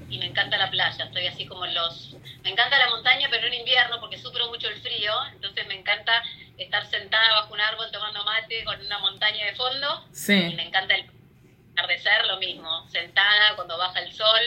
y 0.08 0.18
me 0.18 0.26
encanta 0.26 0.56
la 0.56 0.70
playa. 0.70 1.04
Estoy 1.04 1.26
así 1.26 1.46
como 1.46 1.64
en 1.64 1.74
los... 1.74 2.16
Me 2.42 2.50
encanta 2.50 2.78
la 2.78 2.88
montaña, 2.90 3.28
pero 3.30 3.46
en 3.46 3.54
invierno 3.54 4.00
porque 4.00 4.18
sufro 4.18 4.48
mucho 4.48 4.68
el 4.68 4.80
frío. 4.80 5.12
Entonces 5.32 5.66
me 5.66 5.74
encanta 5.74 6.22
estar 6.58 6.86
sentada 6.86 7.40
bajo 7.40 7.54
un 7.54 7.60
árbol 7.60 7.90
tomando 7.92 8.24
mate 8.24 8.64
con 8.64 8.80
una 8.84 8.98
montaña 8.98 9.46
de 9.46 9.54
fondo. 9.54 10.06
Y 10.12 10.16
sí. 10.16 10.52
me 10.56 10.66
encanta 10.66 10.94
el 10.94 11.10
atardecer, 11.72 12.26
lo 12.26 12.38
mismo. 12.38 12.88
Sentada 12.88 13.54
cuando 13.56 13.76
baja 13.78 14.00
el 14.00 14.12
sol. 14.12 14.40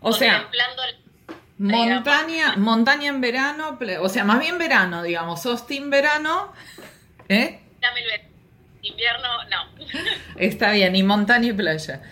O 0.00 0.12
sea, 0.12 0.48
montaña, 1.58 2.56
montaña 2.56 3.08
en 3.08 3.20
verano, 3.20 3.78
o 4.00 4.08
sea, 4.08 4.24
más 4.24 4.38
bien 4.38 4.58
verano, 4.58 5.02
digamos, 5.02 5.42
sos 5.42 5.66
team 5.66 5.90
verano, 5.90 6.52
¿eh? 7.28 7.60
Dame 7.80 8.00
el 8.02 8.06
ver- 8.06 8.27
invierno, 8.88 9.28
no. 9.44 9.86
Está 10.38 10.72
bien, 10.72 10.94
y 10.96 11.02
montaña 11.02 11.48
y 11.48 11.52
playa. 11.52 12.02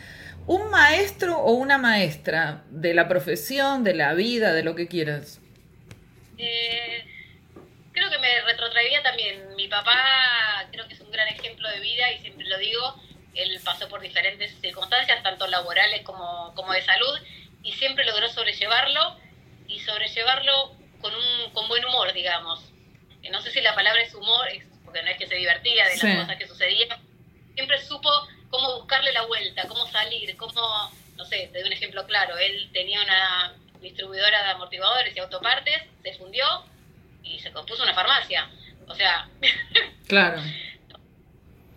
¿Un 0.46 0.70
maestro 0.70 1.38
o 1.38 1.52
una 1.52 1.76
maestra 1.78 2.62
de 2.70 2.94
la 2.94 3.08
profesión, 3.08 3.82
de 3.82 3.94
la 3.94 4.14
vida, 4.14 4.52
de 4.52 4.62
lo 4.62 4.74
que 4.76 4.86
quieras? 4.86 5.40
Eh, 6.38 7.04
creo 7.92 8.10
que 8.10 8.18
me 8.18 8.40
retrotraería 8.42 9.02
también. 9.02 9.54
Mi 9.56 9.68
papá 9.68 9.94
creo 10.70 10.86
que 10.86 10.94
es 10.94 11.00
un 11.00 11.10
gran 11.10 11.26
ejemplo 11.28 11.68
de 11.68 11.80
vida 11.80 12.12
y 12.12 12.20
siempre 12.20 12.46
lo 12.46 12.58
digo. 12.58 12.94
Él 13.34 13.58
pasó 13.64 13.88
por 13.88 14.00
diferentes 14.00 14.54
circunstancias, 14.60 15.22
tanto 15.22 15.46
laborales 15.48 16.02
como, 16.02 16.52
como 16.54 16.72
de 16.72 16.82
salud, 16.82 17.18
y 17.62 17.72
siempre 17.72 18.04
logró 18.04 18.28
sobrellevarlo 18.28 19.16
y 19.68 19.80
sobrellevarlo 19.80 20.74
con, 21.00 21.12
un, 21.14 21.52
con 21.52 21.68
buen 21.68 21.84
humor, 21.84 22.12
digamos. 22.12 22.72
No 23.30 23.42
sé 23.42 23.50
si 23.50 23.60
la 23.60 23.74
palabra 23.74 24.00
es 24.02 24.14
humor, 24.14 24.46
es- 24.48 24.64
porque 24.86 25.02
no 25.02 25.10
es 25.10 25.18
que 25.18 25.26
se 25.26 25.34
divertía 25.34 25.84
de 25.84 25.90
las 25.90 26.00
Sí. 26.00 26.16
cosas 26.16 26.36
que 26.36 26.46
sucedían. 26.48 26.98
Siempre 27.54 27.78
supo 27.84 28.08
cómo 28.48 28.76
buscarle 28.78 29.12
la 29.12 29.26
vuelta, 29.26 29.66
cómo 29.68 29.86
salir, 29.90 30.34
cómo, 30.38 30.90
no 31.16 31.24
sé, 31.26 31.50
te 31.52 31.58
doy 31.58 31.66
un 31.66 31.72
ejemplo 31.74 32.06
claro. 32.06 32.38
Él 32.38 32.70
tenía 32.72 33.02
una 33.02 33.52
distribuidora 33.82 34.42
de 34.44 34.50
amortiguadores 34.52 35.14
y 35.14 35.18
autopartes, 35.18 35.82
se 36.02 36.14
fundió 36.14 36.44
y 37.22 37.38
se 37.40 37.50
compuso 37.52 37.82
una 37.82 37.92
farmacia. 37.94 38.48
O 38.88 38.94
sea, 38.94 39.28
Claro. 40.08 40.40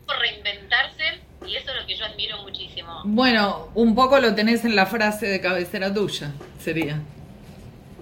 reinventarse 0.07 1.19
y 1.45 1.55
eso 1.55 1.71
es 1.71 1.77
lo 1.81 1.85
que 1.87 1.95
yo 1.95 2.05
admiro 2.05 2.37
muchísimo. 2.43 3.01
Bueno, 3.05 3.71
un 3.75 3.95
poco 3.95 4.19
lo 4.19 4.35
tenés 4.35 4.65
en 4.65 4.75
la 4.75 4.85
frase 4.85 5.27
de 5.27 5.39
cabecera 5.41 5.93
tuya, 5.93 6.31
sería. 6.59 6.99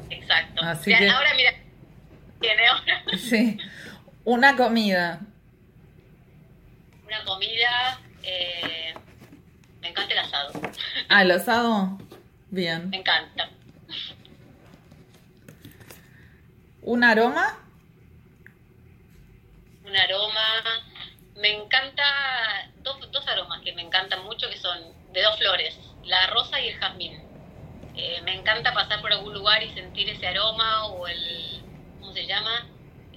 Exacto. 0.10 0.62
Así 0.63 0.93
O 0.93 0.98
sea, 0.98 1.00
que- 1.00 1.10
Ahora 1.10 1.34
mira, 1.36 1.54
tiene 2.41 2.67
ahora 2.67 3.04
Sí. 3.17 3.58
Una 4.28 4.58
comida. 4.58 5.22
una 7.06 7.24
comida, 7.24 8.02
eh, 8.24 8.94
me 9.80 9.88
encanta 9.88 10.12
el 10.12 10.20
asado, 10.20 10.52
Ah, 11.08 11.22
el 11.22 11.32
asado. 11.32 11.98
Bien. 12.50 12.90
me 12.90 12.98
encanta. 12.98 13.50
¿Un 16.82 17.06
aroma? 17.06 17.58
un 19.86 19.96
aroma. 19.96 20.42
Me 21.38 21.54
encanta 21.63 22.04
dos, 22.84 23.10
dos 23.10 23.26
aromas 23.30 23.62
que 23.62 23.72
me 23.72 23.82
encantan 23.82 24.26
mucho, 24.26 24.50
que 24.50 24.58
son 24.58 24.78
de 25.13 25.22
dos 25.22 25.38
flores, 25.38 25.80
la 26.04 26.28
rosa 26.28 26.60
y 26.60 26.68
el 26.68 26.78
jazmín. 26.80 27.13
Eh, 27.96 28.20
me 28.26 28.34
encanta 28.36 28.74
pasar 28.74 29.00
por 29.00 29.13
algún 29.13 29.34
lugar 29.34 29.63
y 29.63 29.74
sentir 29.74 30.10
ese 30.10 30.28
aroma 30.28 30.88
o 30.88 31.08
el, 31.08 31.62
¿cómo 32.02 32.12
se 32.12 32.28
llama? 32.28 32.66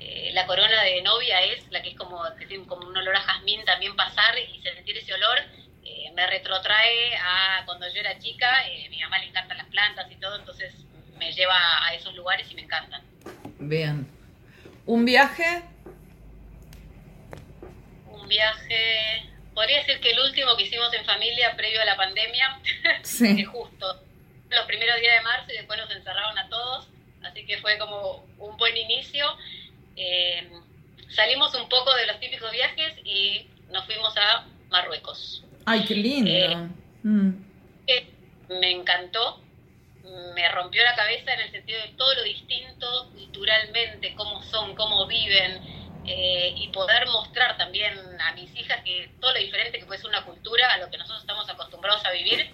Eh, 0.00 0.30
la 0.32 0.46
corona 0.46 0.82
de 0.82 1.02
novia 1.02 1.40
es 1.42 1.70
la 1.70 1.82
que 1.82 1.90
es 1.90 1.96
como, 1.96 2.22
que 2.38 2.46
tiene 2.46 2.66
como 2.66 2.86
un 2.86 2.96
olor 2.96 3.14
a 3.14 3.20
jazmín, 3.20 3.64
también 3.64 3.94
pasar 3.94 4.36
y 4.38 4.60
sentir 4.62 4.96
ese 4.96 5.12
olor 5.14 5.38
eh, 5.84 6.10
me 6.14 6.26
retrotrae 6.26 7.16
a 7.16 7.62
cuando 7.64 7.86
yo 7.92 8.00
era 8.00 8.18
chica, 8.18 8.66
eh, 8.68 8.88
mi 8.90 9.00
mamá 9.00 9.18
le 9.18 9.26
encantan 9.26 9.58
las 9.58 9.66
plantas 9.66 10.10
y 10.10 10.16
todo, 10.16 10.36
entonces 10.36 10.72
me 11.18 11.32
lleva 11.32 11.56
a 11.84 11.94
esos 11.94 12.14
lugares 12.14 12.50
y 12.50 12.54
me 12.54 12.62
encantan. 12.62 13.02
Bien. 13.58 14.08
¿Un 14.86 15.04
viaje? 15.04 15.62
Un 18.06 18.28
viaje, 18.28 19.28
podría 19.54 19.78
decir 19.78 20.00
que 20.00 20.12
el 20.12 20.20
último 20.20 20.56
que 20.56 20.64
hicimos 20.64 20.92
en 20.94 21.04
familia 21.04 21.56
previo 21.56 21.80
a 21.82 21.84
la 21.84 21.96
pandemia, 21.96 22.60
Sí. 23.02 23.36
que 23.36 23.44
justo 23.44 24.02
los 24.48 24.66
primeros 24.66 25.00
días 25.00 25.16
de 25.16 25.22
marzo 25.22 25.52
y 25.52 25.56
después 25.56 25.78
nos 25.78 25.90
encerraron 25.90 26.38
a 26.38 26.48
todos, 26.48 26.88
así 27.22 27.44
que 27.46 27.58
fue 27.58 27.78
como 27.78 28.26
un 28.38 28.56
buen 28.56 28.76
inicio. 28.76 29.26
Eh, 29.96 30.50
salimos 31.11 31.55
un 31.55 31.68
poco 31.68 31.94
de 31.94 32.07
los 32.07 32.20
típicos 32.20 32.50
viajes 32.53 32.94
y 33.05 33.46
nos 33.70 33.85
fuimos 33.87 34.16
a 34.16 34.46
Marruecos. 34.68 35.44
¡Ay, 35.66 35.85
qué 35.85 35.94
lindo! 35.94 36.31
Eh, 36.31 36.57
mm. 37.03 37.50
Me 38.48 38.72
encantó, 38.72 39.40
me 40.35 40.48
rompió 40.48 40.83
la 40.83 40.96
cabeza 40.96 41.33
en 41.35 41.40
el 41.40 41.50
sentido 41.53 41.81
de 41.83 41.88
todo 41.96 42.14
lo 42.14 42.22
distinto 42.24 43.11
culturalmente, 43.12 44.14
cómo 44.16 44.42
son, 44.42 44.74
cómo 44.74 45.07
viven, 45.07 45.61
eh, 46.07 46.55
y 46.57 46.68
poder 46.68 47.07
mostrar 47.07 47.57
también 47.57 47.94
a 48.20 48.33
mis 48.33 48.53
hijas 48.57 48.83
que 48.83 49.11
todo 49.20 49.33
lo 49.33 49.38
diferente 49.38 49.79
que 49.79 49.87
puede 49.87 50.00
ser 50.00 50.09
una 50.09 50.24
cultura 50.24 50.72
a 50.72 50.79
lo 50.79 50.90
que 50.90 50.98
nosotros 50.98 51.20
estamos 51.20 51.48
acostumbrados 51.48 52.05
a 52.05 52.11
vivir. 52.11 52.50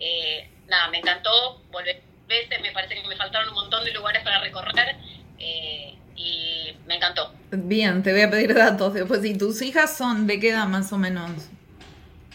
Eh, 0.00 0.50
nada, 0.66 0.88
me 0.88 0.98
encantó, 0.98 1.60
volver 1.70 2.02
veces, 2.30 2.60
me 2.62 2.72
parece 2.72 2.94
que 2.94 3.06
me 3.06 3.16
faltaron 3.16 3.48
un 3.48 3.54
montón 3.54 3.84
de 3.84 3.92
lugares 3.92 4.22
para 4.22 4.40
recorrer 4.40 4.96
eh, 5.38 5.94
y 6.16 6.49
me 6.90 6.96
encantó. 6.96 7.32
Bien, 7.52 8.02
te 8.02 8.10
voy 8.10 8.22
a 8.22 8.30
pedir 8.30 8.52
datos 8.52 8.92
después. 8.92 9.24
¿Y 9.24 9.38
tus 9.38 9.62
hijas 9.62 9.96
son 9.96 10.26
de 10.26 10.40
qué 10.40 10.50
edad 10.50 10.66
más 10.66 10.92
o 10.92 10.98
menos? 10.98 11.30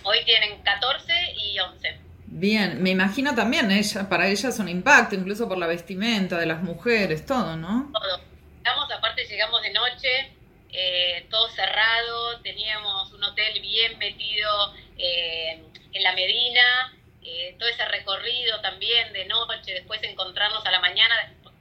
Hoy 0.03 0.19
tienen 0.23 0.61
14 0.63 1.13
y 1.35 1.59
11. 1.59 1.99
Bien, 2.27 2.81
me 2.81 2.91
imagino 2.91 3.35
también 3.35 3.69
ella, 3.69 4.07
para 4.07 4.27
ellas 4.27 4.45
es 4.45 4.59
un 4.59 4.69
impacto, 4.69 5.15
incluso 5.15 5.49
por 5.49 5.57
la 5.57 5.67
vestimenta 5.67 6.37
de 6.37 6.45
las 6.45 6.63
mujeres, 6.63 7.25
todo, 7.25 7.57
¿no? 7.57 7.91
Todo. 7.91 8.21
Llegamos, 8.63 8.91
aparte 8.93 9.25
llegamos 9.25 9.61
de 9.61 9.73
noche, 9.73 10.31
eh, 10.71 11.27
todo 11.29 11.49
cerrado, 11.49 12.39
teníamos 12.41 13.11
un 13.11 13.25
hotel 13.25 13.59
bien 13.59 13.97
metido 13.97 14.73
eh, 14.97 15.63
en 15.91 16.03
la 16.03 16.13
Medina, 16.13 16.93
eh, 17.21 17.57
todo 17.59 17.67
ese 17.67 17.85
recorrido 17.89 18.61
también 18.61 19.11
de 19.11 19.25
noche, 19.25 19.73
después 19.73 20.01
encontrarnos 20.03 20.65
a 20.65 20.71
la 20.71 20.79
mañana, 20.79 21.13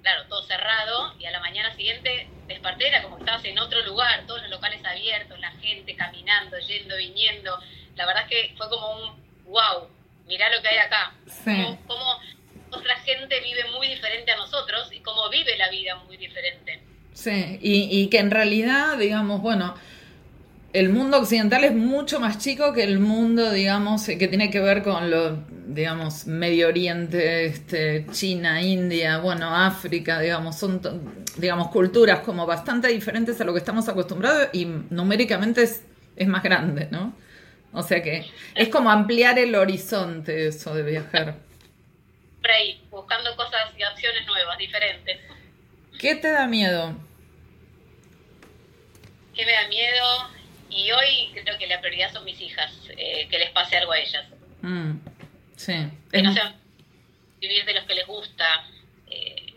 claro, 0.05 0.27
todo 0.29 0.43
cerrado, 0.43 1.15
y 1.19 1.25
a 1.25 1.31
la 1.31 1.41
mañana 1.41 1.75
siguiente 1.75 2.29
desperté, 2.47 2.89
era 2.89 3.03
como 3.03 3.17
que 3.17 3.23
estabas 3.23 3.45
en 3.47 3.59
otro 3.59 3.81
lugar, 3.87 4.27
todos 4.27 4.43
los 4.43 4.51
locales 4.51 4.85
abiertos, 4.85 5.41
la 5.41 5.51
gente 5.53 5.97
caminando, 5.97 6.59
yendo, 6.59 6.95
viniendo, 6.97 7.59
la 7.97 8.05
verdad 8.05 8.27
que 8.29 8.55
fue 8.59 8.69
como 8.69 8.87
un 8.97 9.25
wow, 9.47 9.89
mirá 10.27 10.55
lo 10.55 10.61
que 10.61 10.69
hay 10.69 10.77
acá, 10.77 11.15
cómo 11.87 12.21
otra 12.71 12.97
gente 12.97 13.41
vive 13.41 13.65
muy 13.73 13.89
diferente 13.89 14.31
a 14.31 14.37
nosotros 14.37 14.93
y 14.93 15.01
cómo 15.01 15.31
vive 15.31 15.57
la 15.57 15.71
vida 15.71 15.97
muy 15.97 16.19
diferente. 16.19 16.83
Sí, 17.15 17.59
y, 17.63 17.89
y 17.91 18.09
que 18.11 18.19
en 18.19 18.31
realidad, 18.31 18.99
digamos, 18.99 19.41
bueno, 19.41 19.75
el 20.75 20.89
mundo 20.89 21.19
occidental 21.19 21.63
es 21.63 21.73
mucho 21.73 22.19
más 22.19 22.39
chico 22.39 22.73
que 22.73 22.83
el 22.83 22.99
mundo, 22.99 23.53
digamos, 23.53 24.07
que 24.07 24.27
tiene 24.27 24.51
que 24.51 24.59
ver 24.59 24.83
con 24.83 25.09
lo, 25.09 25.37
digamos, 25.69 26.27
Medio 26.27 26.67
Oriente, 26.67 27.45
este, 27.45 28.05
China, 28.11 28.61
India, 28.61 29.19
bueno, 29.19 29.55
África, 29.55 30.19
digamos, 30.19 30.59
son, 30.59 30.81
digamos, 31.37 31.69
culturas 31.69 32.21
como 32.21 32.45
bastante 32.45 32.89
diferentes 32.89 33.41
a 33.41 33.45
lo 33.45 33.53
que 33.53 33.61
estamos 33.61 33.89
acostumbrados 33.89 34.49
y 34.53 34.65
numéricamente 34.65 35.63
es, 35.63 35.85
es 36.17 36.27
más 36.27 36.43
grande, 36.43 36.89
¿no? 36.91 37.15
O 37.73 37.85
sea 37.85 38.03
que 38.03 38.27
es 38.57 38.69
como 38.69 38.91
ampliar 38.91 39.39
el 39.39 39.55
horizonte 39.55 40.49
eso 40.49 40.75
de 40.75 40.83
viajar. 40.83 41.37
Por 42.41 42.51
ahí, 42.51 42.83
buscando 42.91 43.35
cosas 43.37 43.71
y 43.79 43.85
opciones 43.85 44.27
nuevas, 44.27 44.59
diferentes. 44.59 45.21
¿Qué 46.01 46.17
te 46.17 46.33
da 46.33 46.49
miedo? 46.49 46.97
¿Qué 49.37 49.47
me 49.47 49.53
da 49.53 49.69
miedo? 49.69 50.34
Y 50.75 50.91
hoy 50.91 51.31
creo 51.33 51.57
que 51.57 51.67
la 51.69 51.81
prioridad 51.81 52.13
son 52.13 52.25
mis 52.25 52.41
hijas, 52.41 52.73
eh, 52.97 53.29
que 53.31 53.39
les 53.39 53.51
pase 53.51 53.77
algo 53.77 53.93
a 53.93 53.99
ellas. 53.99 54.27
Mm, 54.63 54.93
sí. 55.57 55.75
Que 56.11 56.23
no 56.23 56.33
sean 56.35 56.57
vivir 57.41 57.65
de 57.65 57.75
los 57.75 57.85
que 57.85 57.95
les 57.95 58.07
gusta. 58.07 58.45
Eh, 59.09 59.55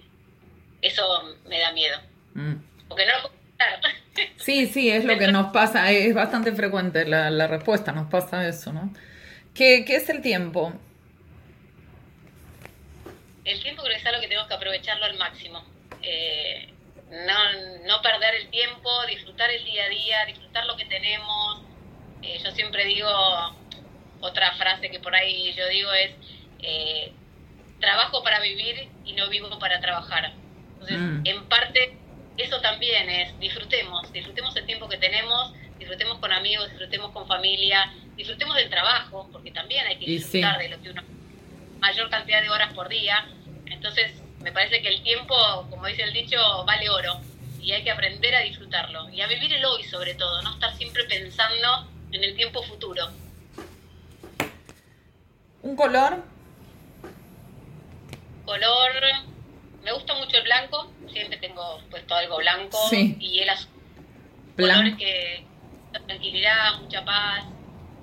eso 0.81 1.35
me 1.47 1.59
da 1.59 1.71
miedo. 1.71 1.99
Mm. 2.35 2.55
Porque 2.87 3.05
no 3.05 3.13
lo 3.13 3.21
puedo 3.23 3.37
Sí, 4.37 4.67
sí, 4.67 4.91
es 4.91 5.05
lo 5.05 5.17
que 5.17 5.31
nos 5.31 5.51
pasa. 5.51 5.91
Es 5.91 6.13
bastante 6.13 6.51
frecuente 6.51 7.05
la, 7.05 7.31
la 7.31 7.47
respuesta, 7.47 7.91
nos 7.91 8.09
pasa 8.09 8.47
eso, 8.47 8.71
¿no? 8.71 8.93
¿Qué, 9.53 9.85
¿Qué 9.85 9.95
es 9.95 10.09
el 10.09 10.21
tiempo? 10.21 10.71
El 13.43 13.61
tiempo 13.63 13.81
creo 13.81 13.95
que 13.95 14.01
es 14.01 14.05
algo 14.05 14.21
que 14.21 14.27
tenemos 14.27 14.47
que 14.47 14.53
aprovecharlo 14.53 15.05
al 15.05 15.17
máximo. 15.17 15.65
Eh, 16.03 16.73
no, 17.11 17.87
no 17.87 18.01
perder 18.01 18.35
el 18.35 18.49
tiempo, 18.49 18.89
disfrutar 19.07 19.49
el 19.49 19.63
día 19.63 19.85
a 19.85 19.89
día, 19.89 20.25
disfrutar 20.25 20.65
lo 20.65 20.75
que 20.75 20.85
tenemos. 20.85 21.61
Eh, 22.21 22.39
yo 22.43 22.51
siempre 22.51 22.85
digo, 22.85 23.09
otra 24.19 24.53
frase 24.53 24.89
que 24.89 24.99
por 24.99 25.15
ahí 25.15 25.53
yo 25.53 25.67
digo 25.69 25.91
es, 25.93 26.11
eh, 26.59 27.11
trabajo 27.79 28.23
para 28.23 28.39
vivir 28.39 28.89
y 29.05 29.13
no 29.13 29.29
vivo 29.29 29.57
para 29.59 29.79
trabajar. 29.79 30.33
Entonces, 30.73 30.97
mm. 30.97 31.21
en 31.25 31.45
parte, 31.45 31.97
eso 32.37 32.59
también 32.61 33.09
es, 33.09 33.39
disfrutemos, 33.39 34.11
disfrutemos 34.11 34.55
el 34.55 34.65
tiempo 34.65 34.89
que 34.89 34.97
tenemos, 34.97 35.53
disfrutemos 35.79 36.19
con 36.19 36.31
amigos, 36.31 36.69
disfrutemos 36.69 37.11
con 37.11 37.27
familia, 37.27 37.93
disfrutemos 38.15 38.55
del 38.55 38.69
trabajo, 38.69 39.29
porque 39.31 39.51
también 39.51 39.85
hay 39.85 39.97
que 39.97 40.05
disfrutar 40.05 40.57
de 40.57 40.69
lo 40.69 40.81
que 40.81 40.89
uno, 40.89 41.03
mayor 41.79 42.09
cantidad 42.09 42.41
de 42.41 42.49
horas 42.49 42.73
por 42.73 42.89
día. 42.89 43.27
Entonces, 43.67 44.11
me 44.47 44.53
parece 44.53 44.81
que 44.81 44.87
el 44.87 45.03
tiempo, 45.03 45.35
como 45.69 45.87
dice 45.87 46.03
el 46.03 46.13
dicho, 46.13 46.37
vale 46.65 46.89
oro 46.89 47.19
y 47.59 47.73
hay 47.73 47.83
que 47.83 47.91
aprender 47.91 48.33
a 48.33 48.39
disfrutarlo 48.43 49.09
y 49.09 49.19
a 49.19 49.27
vivir 49.27 49.51
el 49.51 49.65
hoy 49.65 49.83
sobre 49.83 50.15
todo, 50.15 50.41
no 50.41 50.53
estar 50.53 50.73
siempre 50.77 51.03
pensando 51.03 51.85
en 52.13 52.23
el 52.23 52.33
tiempo 52.33 52.63
futuro. 52.63 53.09
¿Un 55.63 55.75
color? 55.75 56.23
Color, 58.45 58.93
me 59.83 59.91
gusta 59.91 60.13
mucho 60.13 60.37
el 60.37 60.43
blanco, 60.43 60.93
siempre 61.11 61.35
tengo 61.39 61.81
puesto 61.91 62.15
algo 62.15 62.37
blanco 62.37 62.79
y 62.93 63.39
el 63.39 63.49
azul. 63.49 63.69
Colores 64.55 64.95
que 64.95 65.43
tranquilidad, 66.07 66.79
mucha 66.79 67.03
paz. 67.03 67.43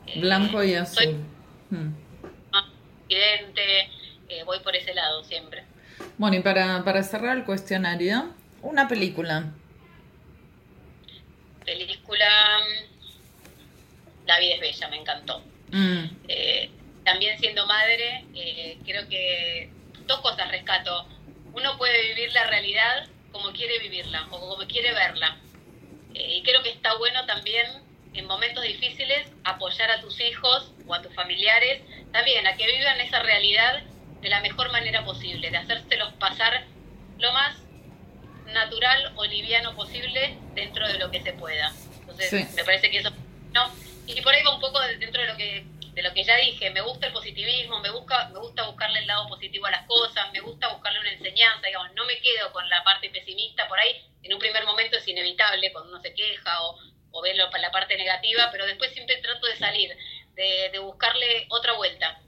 Eh, 0.08 0.20
blanco 0.20 0.62
y 0.62 0.74
azul. 0.74 0.94
Soy 0.94 1.14
hmm. 1.70 1.94
eh, 4.28 4.42
voy 4.44 4.58
por 4.60 4.76
ese 4.76 4.92
lado 4.92 5.24
siempre. 5.24 5.64
Bueno, 6.16 6.36
y 6.36 6.40
para, 6.40 6.84
para 6.84 7.02
cerrar 7.02 7.36
el 7.36 7.44
cuestionario, 7.44 8.32
una 8.62 8.86
película. 8.86 9.52
Película 11.64 12.26
La 14.26 14.38
vida 14.38 14.54
es 14.54 14.60
bella, 14.60 14.88
me 14.88 14.96
encantó. 14.96 15.42
Mm. 15.70 16.04
Eh, 16.28 16.70
también 17.04 17.38
siendo 17.38 17.66
madre, 17.66 18.24
eh, 18.34 18.78
creo 18.84 19.08
que 19.08 19.70
dos 20.06 20.20
cosas 20.20 20.50
rescato. 20.50 21.06
Uno 21.52 21.76
puede 21.78 22.14
vivir 22.14 22.32
la 22.32 22.46
realidad 22.46 23.06
como 23.32 23.52
quiere 23.52 23.78
vivirla 23.80 24.26
o 24.30 24.40
como 24.40 24.66
quiere 24.68 24.92
verla. 24.92 25.36
Eh, 26.14 26.36
y 26.36 26.42
creo 26.42 26.62
que 26.62 26.70
está 26.70 26.96
bueno 26.96 27.26
también 27.26 27.66
en 28.14 28.26
momentos 28.26 28.62
difíciles 28.62 29.26
apoyar 29.42 29.90
a 29.90 30.00
tus 30.00 30.20
hijos 30.20 30.72
o 30.86 30.94
a 30.94 31.02
tus 31.02 31.12
familiares 31.14 31.82
también 32.12 32.46
a 32.46 32.56
que 32.56 32.66
vivan 32.66 33.00
esa 33.00 33.20
realidad 33.20 33.82
de 34.24 34.30
la 34.30 34.40
mejor 34.40 34.72
manera 34.72 35.04
posible, 35.04 35.50
de 35.50 35.58
hacérselos 35.58 36.14
pasar 36.14 36.64
lo 37.18 37.30
más 37.32 37.58
natural 38.46 39.12
o 39.16 39.26
liviano 39.26 39.76
posible 39.76 40.38
dentro 40.54 40.88
de 40.88 40.98
lo 40.98 41.10
que 41.10 41.20
se 41.20 41.34
pueda. 41.34 41.70
Entonces, 42.00 42.54
me 42.54 42.64
parece 42.64 42.90
que 42.90 42.98
eso 42.98 43.10
no 43.52 43.70
y 44.06 44.20
por 44.22 44.34
ahí 44.34 44.42
va 44.42 44.54
un 44.54 44.62
poco 44.62 44.80
dentro 44.98 45.20
de 45.20 45.28
lo 45.28 45.36
que 45.36 45.66
de 45.92 46.02
lo 46.02 46.12
que 46.12 46.24
ya 46.24 46.36
dije, 46.36 46.70
me 46.70 46.80
gusta 46.80 47.06
el 47.06 47.12
positivismo, 47.12 47.80
me 47.80 47.90
busca 47.90 48.30
me 48.30 48.38
gusta 48.38 48.66
buscarle 48.66 49.00
el 49.00 49.06
lado 49.06 49.28
positivo 49.28 49.66
a 49.66 49.70
las 49.70 49.86
cosas, 49.86 50.32
me 50.32 50.40
gusta 50.40 50.72
buscarle 50.72 51.00
una 51.00 51.12
enseñanza, 51.12 51.66
digamos, 51.66 51.92
no 51.94 52.06
me 52.06 52.18
quedo 52.18 52.50
con 52.50 52.66
la 52.70 52.82
parte 52.82 53.10
pesimista 53.10 53.68
por 53.68 53.78
ahí, 53.78 54.02
en 54.22 54.32
un 54.32 54.38
primer 54.38 54.64
momento 54.64 54.96
es 54.96 55.06
inevitable 55.06 55.70
cuando 55.70 55.90
uno 55.90 56.00
se 56.00 56.14
queja 56.14 56.62
o, 56.62 56.78
o 57.10 57.22
ve 57.22 57.34
la 57.34 57.70
parte 57.70 57.96
negativa, 57.98 58.48
pero 58.50 58.64
después 58.64 58.90
siempre 58.92 59.18
trato 59.18 59.46
de 59.46 59.56
salir, 59.56 59.94
de, 60.34 60.70
de 60.72 60.78
buscarle 60.78 61.46
otra 61.50 61.74
vuelta. 61.74 62.23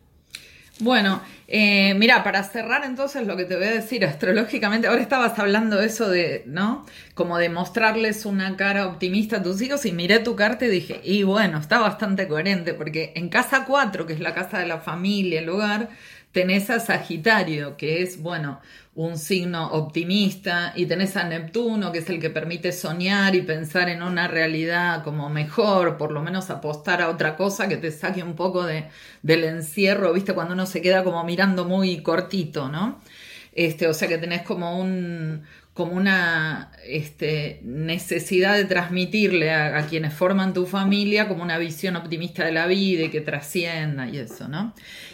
Bueno, 0.78 1.22
eh, 1.48 1.94
mira, 1.94 2.22
para 2.22 2.42
cerrar 2.42 2.84
entonces 2.84 3.26
lo 3.26 3.34
que 3.34 3.46
te 3.46 3.56
voy 3.56 3.64
a 3.64 3.70
decir 3.70 4.04
astrológicamente, 4.04 4.86
ahora 4.88 5.00
estabas 5.00 5.38
hablando 5.38 5.80
eso 5.80 6.10
de, 6.10 6.42
¿no? 6.44 6.84
Como 7.14 7.38
de 7.38 7.48
mostrarles 7.48 8.26
una 8.26 8.56
cara 8.58 8.86
optimista 8.86 9.38
a 9.38 9.42
tus 9.42 9.62
hijos 9.62 9.86
y 9.86 9.92
miré 9.92 10.18
tu 10.18 10.36
carta 10.36 10.66
y 10.66 10.68
dije, 10.68 11.00
y 11.02 11.22
bueno, 11.22 11.58
está 11.58 11.78
bastante 11.78 12.28
coherente 12.28 12.74
porque 12.74 13.12
en 13.16 13.30
casa 13.30 13.64
4, 13.64 14.04
que 14.04 14.12
es 14.12 14.20
la 14.20 14.34
casa 14.34 14.58
de 14.58 14.66
la 14.66 14.78
familia, 14.80 15.40
el 15.40 15.46
lugar, 15.46 15.88
tenés 16.32 16.68
a 16.68 16.78
Sagitario, 16.78 17.78
que 17.78 18.02
es, 18.02 18.20
bueno, 18.20 18.60
un 18.96 19.18
signo 19.18 19.68
optimista, 19.72 20.72
y 20.74 20.86
tenés 20.86 21.16
a 21.16 21.24
Neptuno, 21.24 21.92
que 21.92 21.98
es 21.98 22.08
el 22.08 22.18
que 22.18 22.30
permite 22.30 22.72
soñar 22.72 23.34
y 23.34 23.42
pensar 23.42 23.90
en 23.90 24.02
una 24.02 24.26
realidad 24.26 25.04
como 25.04 25.28
mejor, 25.28 25.98
por 25.98 26.12
lo 26.12 26.22
menos 26.22 26.48
apostar 26.48 27.02
a 27.02 27.10
otra 27.10 27.36
cosa 27.36 27.68
que 27.68 27.76
te 27.76 27.92
saque 27.92 28.22
un 28.22 28.34
poco 28.34 28.64
de, 28.64 28.86
del 29.22 29.44
encierro, 29.44 30.14
viste, 30.14 30.32
cuando 30.32 30.54
uno 30.54 30.64
se 30.64 30.80
queda 30.80 31.04
como 31.04 31.22
mirando 31.24 31.66
muy 31.66 32.02
cortito, 32.02 32.68
¿no? 32.70 33.00
Este, 33.52 33.86
o 33.86 33.94
sea 33.94 34.08
que 34.08 34.18
tenés 34.18 34.42
como 34.42 34.80
un, 34.80 35.44
como 35.76 35.92
una 35.92 36.72
este, 36.86 37.60
necesidad 37.62 38.56
de 38.56 38.64
transmitirle 38.64 39.52
a, 39.52 39.86
quienes 39.86 40.14
forman 40.14 40.54
tu 40.54 40.64
familia 40.64 41.28
como 41.28 41.42
una 41.42 41.58
visión 41.58 41.96
optimista 41.96 42.46
de 42.46 42.52
la 42.52 42.66
vida 42.66 43.04
y 43.04 43.08
que 43.10 43.20
trascienda 43.20 44.08
y 44.08 44.16
eso, 44.16 44.48
¿no? 44.48 44.72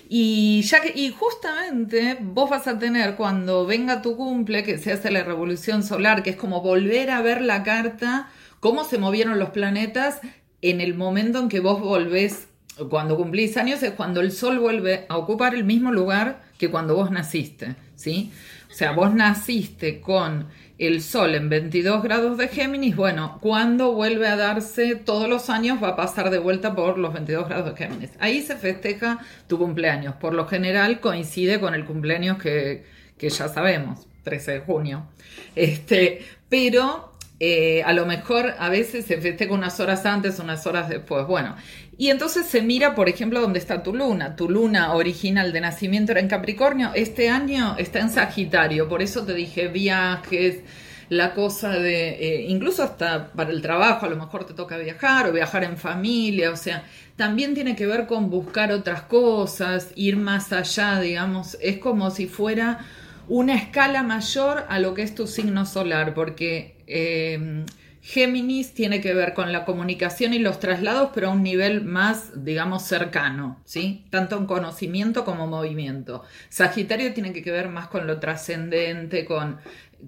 Y, 0.09 0.62
ya 0.62 0.81
que, 0.81 0.92
y 0.94 1.11
justamente 1.11 2.16
vos 2.20 2.48
vas 2.48 2.68
a 2.68 2.79
tener 2.79 3.16
cuando 3.16 3.66
venga 3.66 4.03
tu 4.03 4.16
cumple, 4.16 4.62
que 4.62 4.79
se 4.79 4.92
hace 4.92 5.11
la 5.11 5.25
revolución 5.25 5.83
solar, 5.83 6.22
que 6.22 6.31
es 6.31 6.37
como 6.37 6.61
volver 6.61 7.11
a 7.11 7.22
ver 7.22 7.42
la 7.42 7.64
carta, 7.64 8.31
cómo 8.61 8.85
se 8.85 8.98
movieron 8.98 9.40
los 9.40 9.51
planetas 9.51 10.20
en 10.61 10.81
el 10.81 10.94
momento 10.94 11.40
en 11.40 11.48
que 11.48 11.59
vos 11.59 11.81
volvés, 11.81 12.46
cuando 12.88 13.16
cumplís 13.16 13.57
años, 13.57 13.83
es 13.83 13.90
cuando 13.90 14.20
el 14.20 14.31
Sol 14.31 14.61
vuelve 14.61 15.07
a 15.09 15.16
ocupar 15.16 15.57
el 15.57 15.64
mismo 15.64 15.90
lugar 15.90 16.40
que 16.57 16.70
cuando 16.70 16.94
vos 16.94 17.11
naciste, 17.11 17.75
¿sí? 17.96 18.31
O 18.72 18.74
sea, 18.74 18.92
vos 18.92 19.14
naciste 19.14 20.00
con 20.00 20.48
el 20.78 21.02
Sol 21.02 21.35
en 21.35 21.50
22 21.50 22.02
grados 22.02 22.38
de 22.38 22.48
Géminis, 22.48 22.96
bueno, 22.96 23.38
cuando 23.42 23.92
vuelve 23.92 24.26
a 24.26 24.37
darse 24.37 24.96
todos 24.96 25.28
los 25.28 25.50
años 25.50 25.82
va 25.82 25.88
a 25.88 25.96
pasar 25.96 26.30
de 26.30 26.38
vuelta 26.38 26.74
por 26.74 26.96
los 26.96 27.12
22 27.12 27.48
grados 27.50 27.66
de 27.66 27.76
Géminis. 27.76 28.12
Ahí 28.18 28.40
se 28.40 28.56
festeja 28.56 29.18
tu 29.46 29.58
cumpleaños. 29.58 30.14
Por 30.14 30.32
lo 30.32 30.46
general 30.46 31.00
coincide 31.00 31.61
con 31.61 31.74
el 31.74 31.85
cumpleaños 31.85 32.38
que, 32.38 32.87
que 33.18 33.28
ya 33.28 33.48
sabemos, 33.48 34.06
13 34.22 34.52
de 34.52 34.61
junio. 34.61 35.06
Este, 35.54 36.24
pero 36.48 37.12
eh, 37.40 37.82
a 37.82 37.92
lo 37.92 38.06
mejor 38.06 38.54
a 38.58 38.70
veces 38.70 39.04
se 39.04 39.20
festeja 39.20 39.52
unas 39.52 39.80
horas 39.80 40.06
antes, 40.06 40.38
unas 40.38 40.66
horas 40.66 40.88
después. 40.88 41.26
Bueno, 41.26 41.56
y 42.02 42.10
entonces 42.10 42.46
se 42.46 42.62
mira, 42.62 42.96
por 42.96 43.08
ejemplo, 43.08 43.40
dónde 43.40 43.60
está 43.60 43.84
tu 43.84 43.94
luna. 43.94 44.34
Tu 44.34 44.50
luna 44.50 44.92
original 44.94 45.52
de 45.52 45.60
nacimiento 45.60 46.10
era 46.10 46.20
en 46.20 46.26
Capricornio, 46.26 46.90
este 46.96 47.28
año 47.28 47.76
está 47.78 48.00
en 48.00 48.10
Sagitario, 48.10 48.88
por 48.88 49.02
eso 49.02 49.24
te 49.24 49.34
dije 49.34 49.68
viajes, 49.68 50.64
la 51.10 51.32
cosa 51.32 51.68
de, 51.70 52.08
eh, 52.14 52.46
incluso 52.48 52.82
hasta 52.82 53.30
para 53.30 53.50
el 53.50 53.62
trabajo, 53.62 54.04
a 54.04 54.08
lo 54.08 54.16
mejor 54.16 54.44
te 54.44 54.52
toca 54.52 54.78
viajar 54.78 55.28
o 55.28 55.32
viajar 55.32 55.62
en 55.62 55.76
familia, 55.76 56.50
o 56.50 56.56
sea, 56.56 56.82
también 57.14 57.54
tiene 57.54 57.76
que 57.76 57.86
ver 57.86 58.08
con 58.08 58.30
buscar 58.30 58.72
otras 58.72 59.02
cosas, 59.02 59.92
ir 59.94 60.16
más 60.16 60.52
allá, 60.52 60.98
digamos, 60.98 61.56
es 61.60 61.78
como 61.78 62.10
si 62.10 62.26
fuera 62.26 62.80
una 63.28 63.54
escala 63.54 64.02
mayor 64.02 64.64
a 64.68 64.80
lo 64.80 64.92
que 64.94 65.02
es 65.02 65.14
tu 65.14 65.28
signo 65.28 65.66
solar, 65.66 66.14
porque 66.14 66.74
eh, 66.88 67.64
Géminis 68.04 68.74
tiene 68.74 69.00
que 69.00 69.14
ver 69.14 69.32
con 69.32 69.52
la 69.52 69.64
comunicación 69.64 70.34
y 70.34 70.40
los 70.40 70.58
traslados, 70.58 71.10
pero 71.14 71.28
a 71.28 71.30
un 71.30 71.44
nivel 71.44 71.84
más, 71.84 72.44
digamos, 72.44 72.82
cercano, 72.82 73.60
¿sí? 73.64 74.06
Tanto 74.10 74.36
en 74.36 74.46
conocimiento 74.46 75.24
como 75.24 75.46
movimiento. 75.46 76.24
Sagitario 76.48 77.14
tiene 77.14 77.32
que 77.32 77.52
ver 77.52 77.68
más 77.68 77.86
con 77.86 78.08
lo 78.08 78.18
trascendente, 78.18 79.24
con, 79.24 79.58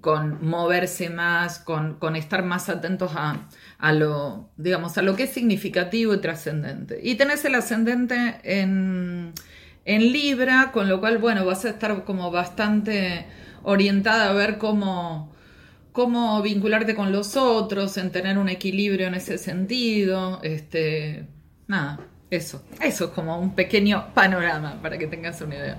con 0.01 0.45
moverse 0.45 1.09
más, 1.09 1.59
con, 1.59 1.97
con 1.97 2.17
estar 2.17 2.43
más 2.43 2.67
atentos 2.67 3.13
a, 3.15 3.47
a, 3.77 3.93
lo, 3.93 4.49
digamos, 4.57 4.97
a 4.97 5.01
lo 5.01 5.15
que 5.15 5.23
es 5.23 5.29
significativo 5.29 6.13
y 6.13 6.17
trascendente. 6.19 6.99
Y 7.01 7.15
tenés 7.15 7.45
el 7.45 7.55
ascendente 7.55 8.41
en, 8.43 9.31
en 9.85 10.11
Libra, 10.11 10.71
con 10.73 10.89
lo 10.89 10.99
cual, 10.99 11.17
bueno, 11.17 11.45
vas 11.45 11.63
a 11.63 11.69
estar 11.69 12.03
como 12.03 12.29
bastante 12.29 13.25
orientada 13.63 14.29
a 14.31 14.33
ver 14.33 14.57
cómo 14.57 15.33
cómo 15.95 16.41
vincularte 16.41 16.93
con 16.93 17.13
los 17.13 17.37
otros, 17.37 17.95
en 17.95 18.11
tener 18.11 18.37
un 18.37 18.49
equilibrio 18.49 19.07
en 19.07 19.15
ese 19.15 19.37
sentido, 19.37 20.41
este, 20.43 21.25
nada, 21.67 21.99
eso, 22.29 22.61
eso 22.81 23.05
es 23.05 23.11
como 23.11 23.39
un 23.39 23.55
pequeño 23.55 24.13
panorama 24.13 24.77
para 24.81 24.97
que 24.97 25.07
tengas 25.07 25.39
una 25.39 25.55
idea. 25.55 25.77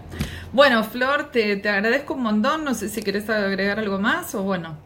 Bueno, 0.53 0.83
Flor, 0.85 1.31
te, 1.31 1.57
te 1.57 1.69
agradezco 1.69 2.15
un 2.15 2.23
montón, 2.23 2.65
no 2.65 2.73
sé 2.73 2.89
si 2.89 3.03
querés 3.03 3.29
agregar 3.29 3.79
algo 3.79 3.99
más 3.99 4.35
o 4.35 4.43
bueno. 4.43 4.79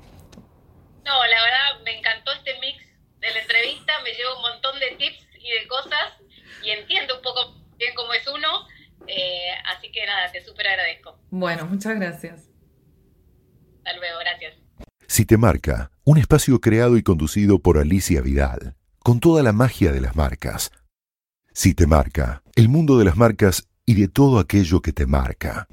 No, 1.05 1.25
la 1.25 1.43
verdad 1.45 1.81
me 1.85 1.97
encantó 1.97 2.33
este 2.33 2.59
mix 2.59 2.85
de 3.21 3.31
la 3.31 3.39
entrevista, 3.39 3.93
me 4.03 4.11
llevo 4.11 4.35
un 4.35 4.43
montón 4.43 4.81
de 4.81 4.97
tips 4.97 5.29
y 5.39 5.61
de 5.61 5.69
cosas 5.69 6.15
y 6.65 6.71
entiendo 6.71 7.15
un 7.15 7.23
poco 7.23 7.55
bien 7.79 7.95
cómo 7.95 8.13
es 8.15 8.27
uno, 8.27 8.67
eh, 9.07 9.53
así 9.67 9.93
que 9.93 10.05
nada, 10.07 10.33
te 10.33 10.45
súper 10.45 10.67
agradezco. 10.67 11.21
Bueno, 11.31 11.67
muchas 11.67 11.95
gracias. 11.95 12.51
Hasta 13.79 13.93
luego, 13.93 14.19
gracias. 14.19 14.60
Si 15.11 15.27
te 15.27 15.37
marca, 15.37 15.91
un 16.05 16.19
espacio 16.19 16.61
creado 16.61 16.97
y 16.97 17.03
conducido 17.03 17.59
por 17.59 17.79
Alicia 17.79 18.21
Vidal, 18.21 18.77
con 19.01 19.19
toda 19.19 19.43
la 19.43 19.53
magia 19.53 19.91
de 19.91 20.01
las 20.01 20.15
marcas. 20.15 20.71
Si 21.53 21.75
te 21.75 21.89
marca, 21.89 22.45
el 22.55 22.69
mundo 22.69 22.97
de 22.97 23.07
las 23.07 23.17
marcas 23.17 23.67
y 23.85 23.95
de 23.95 24.07
todo 24.07 24.39
aquello 24.39 24.83
que 24.83 24.93
te 24.93 25.07
marca. 25.07 25.67